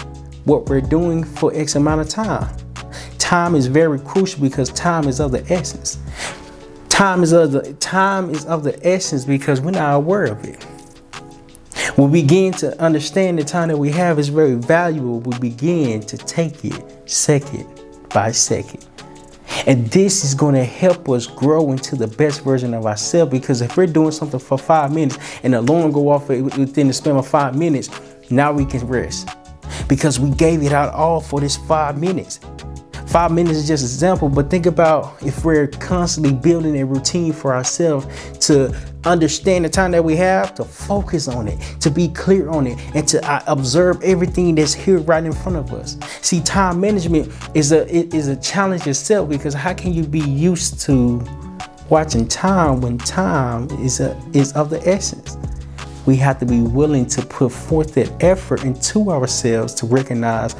what 0.45 0.69
we're 0.69 0.81
doing 0.81 1.23
for 1.23 1.53
X 1.53 1.75
amount 1.75 2.01
of 2.01 2.09
time. 2.09 2.55
Time 3.17 3.55
is 3.55 3.65
very 3.67 3.99
crucial 3.99 4.41
because 4.41 4.69
time 4.69 5.07
is 5.07 5.19
of 5.19 5.31
the 5.31 5.43
essence. 5.51 5.97
Time 6.87 7.23
is 7.23 7.33
of 7.33 7.51
the 7.51 7.73
time 7.73 8.29
is 8.29 8.45
of 8.45 8.63
the 8.63 8.79
essence 8.87 9.25
because 9.25 9.59
we're 9.59 9.71
not 9.71 9.95
aware 9.95 10.25
of 10.25 10.43
it. 10.45 10.63
When 11.95 12.11
we 12.11 12.21
begin 12.21 12.53
to 12.53 12.79
understand 12.79 13.39
the 13.39 13.43
time 13.43 13.69
that 13.69 13.77
we 13.77 13.89
have 13.91 14.19
is 14.19 14.29
very 14.29 14.55
valuable, 14.55 15.19
we 15.21 15.37
begin 15.39 16.01
to 16.01 16.17
take 16.17 16.63
it 16.63 17.09
second 17.09 17.67
by 18.09 18.31
second. 18.31 18.85
And 19.65 19.87
this 19.87 20.23
is 20.23 20.35
going 20.35 20.55
to 20.55 20.63
help 20.63 21.09
us 21.09 21.25
grow 21.25 21.71
into 21.71 21.95
the 21.95 22.07
best 22.07 22.43
version 22.43 22.73
of 22.73 22.85
ourselves 22.85 23.31
because 23.31 23.61
if 23.61 23.77
we're 23.77 23.87
doing 23.87 24.11
something 24.11 24.39
for 24.39 24.57
five 24.57 24.93
minutes 24.93 25.17
and 25.41 25.53
the 25.53 25.61
alarm 25.61 25.91
go 25.91 26.09
off 26.09 26.29
within 26.29 26.87
the 26.87 26.93
span 26.93 27.15
of 27.15 27.27
five 27.27 27.57
minutes, 27.57 27.89
now 28.29 28.51
we 28.51 28.65
can 28.65 28.85
rest 28.85 29.27
because 29.87 30.19
we 30.19 30.29
gave 30.31 30.63
it 30.63 30.71
out 30.71 30.93
all 30.93 31.21
for 31.21 31.39
this 31.39 31.57
five 31.57 31.99
minutes. 31.99 32.39
Five 33.07 33.31
minutes 33.31 33.59
is 33.59 33.67
just 33.67 33.83
an 33.83 33.87
example, 33.87 34.29
but 34.29 34.49
think 34.49 34.65
about 34.65 35.21
if 35.23 35.45
we're 35.45 35.67
constantly 35.67 36.33
building 36.33 36.81
a 36.81 36.85
routine 36.85 37.31
for 37.31 37.55
ourselves 37.55 38.07
to 38.47 38.75
understand 39.05 39.63
the 39.63 39.69
time 39.69 39.91
that 39.91 40.03
we 40.03 40.15
have, 40.15 40.53
to 40.55 40.65
focus 40.65 41.27
on 41.27 41.47
it, 41.47 41.59
to 41.79 41.89
be 41.89 42.09
clear 42.09 42.49
on 42.49 42.67
it, 42.67 42.77
and 42.95 43.07
to 43.07 43.23
uh, 43.31 43.41
observe 43.47 44.01
everything 44.03 44.55
that's 44.55 44.73
here 44.73 44.97
right 44.99 45.23
in 45.23 45.31
front 45.31 45.57
of 45.57 45.71
us. 45.73 45.97
See, 46.21 46.41
time 46.41 46.81
management 46.81 47.31
is 47.53 47.71
a 47.71 47.87
is 47.87 48.27
a 48.27 48.35
challenge 48.35 48.87
itself 48.87 49.29
because 49.29 49.53
how 49.53 49.73
can 49.73 49.93
you 49.93 50.03
be 50.03 50.19
used 50.19 50.81
to 50.81 51.23
watching 51.89 52.27
time 52.27 52.81
when 52.81 52.97
time 52.97 53.69
is 53.79 53.99
a 53.99 54.19
is 54.33 54.51
of 54.53 54.69
the 54.69 54.85
essence? 54.87 55.37
We 56.05 56.15
have 56.17 56.39
to 56.39 56.45
be 56.45 56.61
willing 56.61 57.05
to 57.07 57.25
put 57.25 57.51
forth 57.51 57.93
that 57.95 58.23
effort 58.23 58.63
into 58.63 59.11
ourselves 59.11 59.73
to 59.75 59.85
recognize 59.85 60.55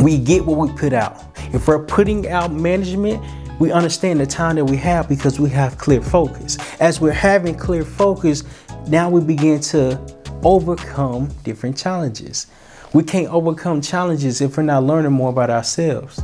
we 0.00 0.18
get 0.18 0.44
what 0.44 0.58
we 0.58 0.72
put 0.78 0.92
out. 0.92 1.24
If 1.52 1.66
we're 1.68 1.84
putting 1.84 2.28
out 2.28 2.52
management, 2.52 3.22
we 3.58 3.72
understand 3.72 4.20
the 4.20 4.26
time 4.26 4.56
that 4.56 4.64
we 4.64 4.76
have 4.78 5.08
because 5.08 5.38
we 5.38 5.50
have 5.50 5.76
clear 5.76 6.00
focus. 6.00 6.56
As 6.80 7.00
we're 7.00 7.12
having 7.12 7.54
clear 7.54 7.84
focus, 7.84 8.44
now 8.86 9.10
we 9.10 9.20
begin 9.20 9.60
to 9.60 10.00
overcome 10.42 11.28
different 11.44 11.76
challenges. 11.76 12.46
We 12.92 13.04
can't 13.04 13.28
overcome 13.28 13.82
challenges 13.82 14.40
if 14.40 14.56
we're 14.56 14.64
not 14.64 14.82
learning 14.82 15.12
more 15.12 15.28
about 15.28 15.50
ourselves. 15.50 16.20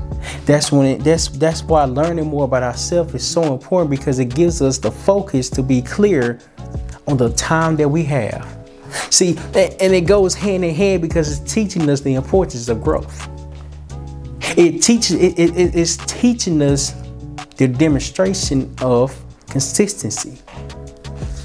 That's 0.46 0.72
when 0.72 0.86
it, 0.86 1.04
that's 1.04 1.28
that's 1.28 1.62
why 1.62 1.84
learning 1.84 2.26
more 2.26 2.44
about 2.44 2.62
ourselves 2.62 3.14
is 3.14 3.26
so 3.26 3.52
important 3.52 3.90
because 3.90 4.18
it 4.18 4.34
gives 4.34 4.62
us 4.62 4.78
the 4.78 4.90
focus 4.90 5.48
to 5.50 5.62
be 5.62 5.80
clear 5.82 6.40
on 7.06 7.16
the 7.16 7.30
time 7.30 7.76
that 7.76 7.88
we 7.88 8.02
have. 8.04 8.56
See, 9.10 9.36
and 9.54 9.94
it 9.94 10.06
goes 10.06 10.34
hand 10.34 10.64
in 10.64 10.74
hand 10.74 11.02
because 11.02 11.38
it's 11.38 11.52
teaching 11.52 11.88
us 11.90 12.00
the 12.00 12.14
importance 12.14 12.68
of 12.68 12.82
growth. 12.82 13.28
It 14.56 14.82
teaches 14.82 15.12
it, 15.12 15.38
it, 15.38 15.74
it's 15.74 15.96
teaching 16.06 16.62
us 16.62 16.94
the 17.56 17.68
demonstration 17.68 18.74
of 18.80 19.14
consistency. 19.48 20.38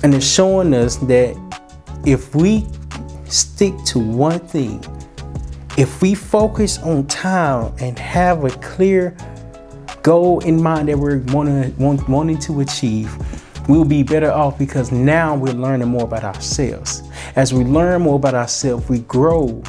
And 0.03 0.13
it's 0.13 0.25
showing 0.25 0.73
us 0.73 0.97
that 0.97 1.35
if 2.05 2.33
we 2.35 2.65
stick 3.25 3.73
to 3.85 3.99
one 3.99 4.39
thing, 4.39 4.83
if 5.77 6.01
we 6.01 6.15
focus 6.15 6.79
on 6.79 7.07
time 7.07 7.73
and 7.79 7.97
have 7.97 8.43
a 8.43 8.49
clear 8.49 9.15
goal 10.03 10.39
in 10.39 10.61
mind 10.61 10.89
that 10.89 10.97
we're 10.97 11.19
wanting, 11.27 11.75
wanting 11.77 12.39
to 12.39 12.61
achieve, 12.61 13.13
we'll 13.67 13.85
be 13.85 14.03
better 14.03 14.31
off 14.31 14.57
because 14.57 14.91
now 14.91 15.35
we're 15.35 15.53
learning 15.53 15.87
more 15.87 16.03
about 16.03 16.23
ourselves. 16.23 17.03
As 17.35 17.53
we 17.53 17.63
learn 17.63 18.01
more 18.01 18.15
about 18.15 18.33
ourselves, 18.33 18.87
we 18.89 18.99
grow. 18.99 19.61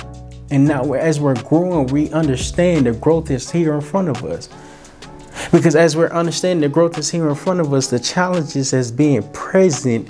And 0.51 0.67
now, 0.67 0.93
as 0.93 1.21
we're 1.21 1.41
growing, 1.43 1.87
we 1.87 2.11
understand 2.11 2.87
the 2.87 2.93
growth 2.93 3.31
is 3.31 3.51
here 3.51 3.75
in 3.75 3.81
front 3.81 4.09
of 4.09 4.25
us. 4.25 4.49
Because 5.51 5.75
as 5.77 5.97
we're 5.97 6.09
understanding 6.09 6.61
the 6.61 6.73
growth 6.73 6.99
is 6.99 7.11
here 7.11 7.29
in 7.29 7.35
front 7.35 7.61
of 7.61 7.73
us, 7.73 7.89
the 7.89 7.99
challenges 7.99 8.73
as 8.73 8.91
being 8.93 9.23
present, 9.33 10.09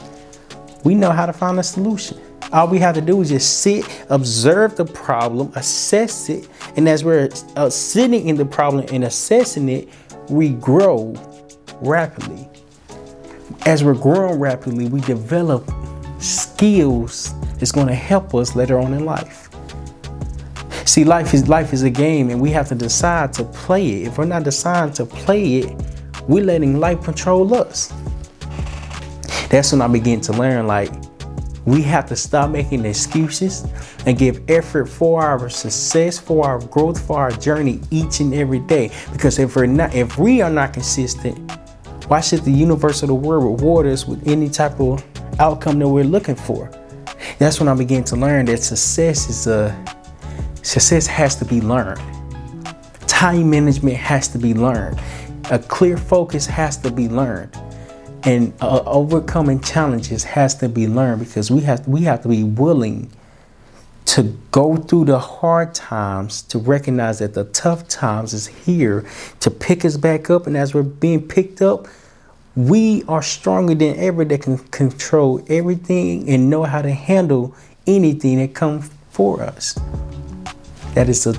we 0.85 0.95
know 0.95 1.11
how 1.11 1.27
to 1.27 1.33
find 1.33 1.59
a 1.59 1.63
solution. 1.63 2.21
All 2.53 2.69
we 2.69 2.79
have 2.81 2.95
to 2.97 3.01
do 3.01 3.21
is 3.23 3.31
just 3.31 3.61
sit, 3.61 4.05
observe 4.11 4.77
the 4.77 4.85
problem, 4.85 5.53
assess 5.55 6.29
it, 6.29 6.49
and 6.77 6.89
as 6.89 7.03
we're 7.03 7.31
uh, 7.57 7.71
sitting 7.71 8.29
in 8.29 8.37
the 8.37 8.45
problem 8.45 8.85
and 8.93 9.05
assessing 9.05 9.69
it, 9.69 9.89
we 10.29 10.51
grow 10.51 11.15
rapidly 11.81 12.49
as 13.67 13.85
we're 13.85 13.95
growing 13.95 14.41
rapidly, 14.41 14.89
we 14.89 15.01
develop 15.03 15.71
skills 16.19 17.33
that's 17.59 17.73
going 17.73 17.87
to 17.87 17.95
help 17.95 18.35
us 18.35 18.57
later 18.57 18.79
on 18.79 18.93
in 18.93 19.05
life. 19.05 19.49
See, 20.85 21.05
life 21.05 21.33
is 21.33 21.49
life 21.49 21.73
is 21.73 21.85
a 21.85 21.91
game, 21.91 22.31
and 22.31 22.41
we 22.41 22.51
have 22.51 22.69
to 22.69 22.75
decide 22.75 23.33
to 23.35 23.45
play 23.45 24.03
it. 24.03 24.09
If 24.09 24.19
we're 24.19 24.25
not 24.25 24.43
deciding 24.43 24.95
to 24.95 25.07
play 25.07 25.59
it, 25.59 25.83
we're 26.29 26.45
letting 26.45 26.81
life 26.81 27.03
control 27.03 27.55
us. 27.55 27.93
That's 29.49 29.73
when 29.73 29.81
I 29.81 29.87
begin 29.87 30.21
to 30.23 30.33
learn 30.33 30.67
like 30.67 30.93
we 31.65 31.83
have 31.83 32.07
to 32.07 32.17
stop 32.17 32.51
making 32.51 32.85
excuses 32.85 33.65
and 34.07 34.19
give 34.19 34.43
effort 34.51 34.87
for 34.87 35.23
our 35.23 35.49
success, 35.49 36.19
for 36.19 36.45
our 36.45 36.59
growth, 36.59 37.01
for 37.07 37.19
our 37.19 37.31
journey 37.31 37.81
each 37.91 38.19
and 38.19 38.35
every 38.35 38.59
day. 38.59 38.91
Because 39.13 39.39
if 39.39 39.55
we're 39.55 39.67
not, 39.67 39.95
if 39.95 40.19
we 40.19 40.43
are 40.43 40.51
not 40.51 40.73
consistent, 40.73 41.53
Why 42.09 42.21
should 42.21 42.41
the 42.41 42.53
universe 42.53 43.03
or 43.03 43.07
the 43.07 43.15
world 43.15 43.45
reward 43.45 43.87
us 43.87 44.07
with 44.07 44.27
any 44.27 44.49
type 44.49 44.81
of 44.81 45.05
outcome 45.39 45.79
that 45.79 45.89
we're 45.89 46.05
looking 46.05 46.35
for? 46.35 46.71
That's 47.39 47.61
when 47.61 47.69
I 47.69 47.75
began 47.75 48.05
to 48.05 48.17
learn 48.17 48.47
that 48.47 48.59
success 48.59 49.29
is 49.29 49.47
a 49.47 49.77
success 50.63 51.07
has 51.07 51.37
to 51.37 51.45
be 51.45 51.61
learned. 51.61 52.01
Time 53.07 53.51
management 53.51 53.97
has 53.97 54.29
to 54.29 54.39
be 54.39 54.55
learned. 54.55 55.01
A 55.51 55.59
clear 55.59 55.97
focus 55.97 56.47
has 56.47 56.77
to 56.79 56.91
be 56.91 57.09
learned. 57.09 57.57
And 58.25 58.53
uh, 58.61 58.83
overcoming 58.87 59.61
challenges 59.61 60.23
has 60.25 60.55
to 60.57 60.69
be 60.69 60.87
learned 60.87 61.21
because 61.21 61.51
we 61.51 61.61
have 61.63 61.87
we 61.89 62.03
have 62.03 62.23
to 62.23 62.29
be 62.29 62.45
willing 62.45 63.11
to 64.05 64.37
go 64.51 64.77
through 64.77 65.07
the 65.07 65.19
hard 65.19 65.75
times 65.75 66.43
to 66.43 66.59
recognize 66.59 67.21
that 67.21 67.35
the 67.35 67.45
tough 67.45 67.89
times 67.89 68.35
is 68.35 68.47
here 68.47 69.05
to 69.41 69.51
pick 69.51 69.85
us 69.85 69.97
back 69.97 70.29
up 70.29 70.47
and 70.47 70.57
as 70.57 70.75
we're 70.75 70.83
being 70.83 71.27
picked 71.27 71.63
up 71.63 71.87
we 72.55 73.03
are 73.05 73.23
stronger 73.23 73.75
than 73.75 73.97
ever 73.99 74.25
that 74.25 74.43
can 74.43 74.59
control 74.59 75.43
everything 75.49 76.29
and 76.29 76.51
know 76.51 76.65
how 76.65 76.83
to 76.83 76.91
handle 76.91 77.55
anything 77.87 78.39
that 78.39 78.55
comes 78.55 78.91
for 79.11 79.43
us. 79.43 79.79
That 80.95 81.09
is 81.09 81.27
a 81.27 81.33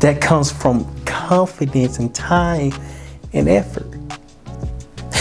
that 0.00 0.20
comes 0.20 0.50
from 0.50 0.86
confidence 1.04 1.98
and 1.98 2.14
time 2.14 2.72
and 3.32 3.48
effort. 3.48 3.86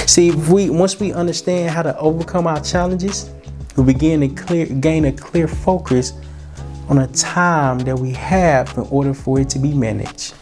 See, 0.07 0.29
if 0.29 0.49
we 0.49 0.69
once 0.69 0.99
we 0.99 1.13
understand 1.13 1.69
how 1.69 1.83
to 1.83 1.97
overcome 1.99 2.47
our 2.47 2.59
challenges, 2.61 3.29
we 3.75 3.83
begin 3.83 4.21
to 4.21 4.29
clear 4.29 4.65
gain 4.65 5.05
a 5.05 5.11
clear 5.11 5.47
focus 5.47 6.13
on 6.89 6.99
a 6.99 7.07
time 7.07 7.79
that 7.79 7.97
we 7.97 8.11
have 8.13 8.77
in 8.77 8.83
order 8.89 9.13
for 9.13 9.39
it 9.39 9.49
to 9.49 9.59
be 9.59 9.73
managed. 9.73 10.33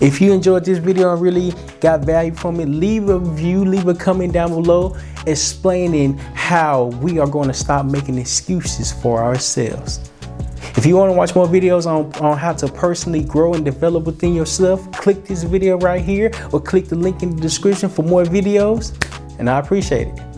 If 0.00 0.20
you 0.20 0.32
enjoyed 0.32 0.64
this 0.64 0.78
video 0.78 1.12
and 1.12 1.20
really 1.20 1.52
got 1.80 2.00
value 2.00 2.34
from 2.34 2.58
it, 2.60 2.66
leave 2.66 3.08
a 3.10 3.18
review, 3.18 3.64
leave 3.64 3.86
a 3.86 3.94
comment 3.94 4.32
down 4.32 4.50
below 4.50 4.96
explaining 5.26 6.16
how 6.16 6.86
we 7.02 7.18
are 7.18 7.26
going 7.26 7.48
to 7.48 7.54
stop 7.54 7.84
making 7.84 8.16
excuses 8.16 8.92
for 8.92 9.22
ourselves. 9.22 10.10
If 10.76 10.86
you 10.86 10.96
want 10.96 11.10
to 11.10 11.16
watch 11.16 11.34
more 11.34 11.46
videos 11.46 11.86
on, 11.86 12.12
on 12.22 12.38
how 12.38 12.54
to 12.54 12.68
personally 12.68 13.22
grow 13.22 13.52
and 13.54 13.64
develop 13.64 14.04
within 14.04 14.34
yourself, 14.34 14.90
click 14.92 15.24
this 15.24 15.42
video 15.42 15.76
right 15.78 16.02
here 16.02 16.30
or 16.52 16.60
click 16.60 16.86
the 16.86 16.96
link 16.96 17.22
in 17.22 17.36
the 17.36 17.42
description 17.42 17.90
for 17.90 18.02
more 18.02 18.24
videos, 18.24 18.94
and 19.38 19.50
I 19.50 19.58
appreciate 19.58 20.08
it. 20.08 20.29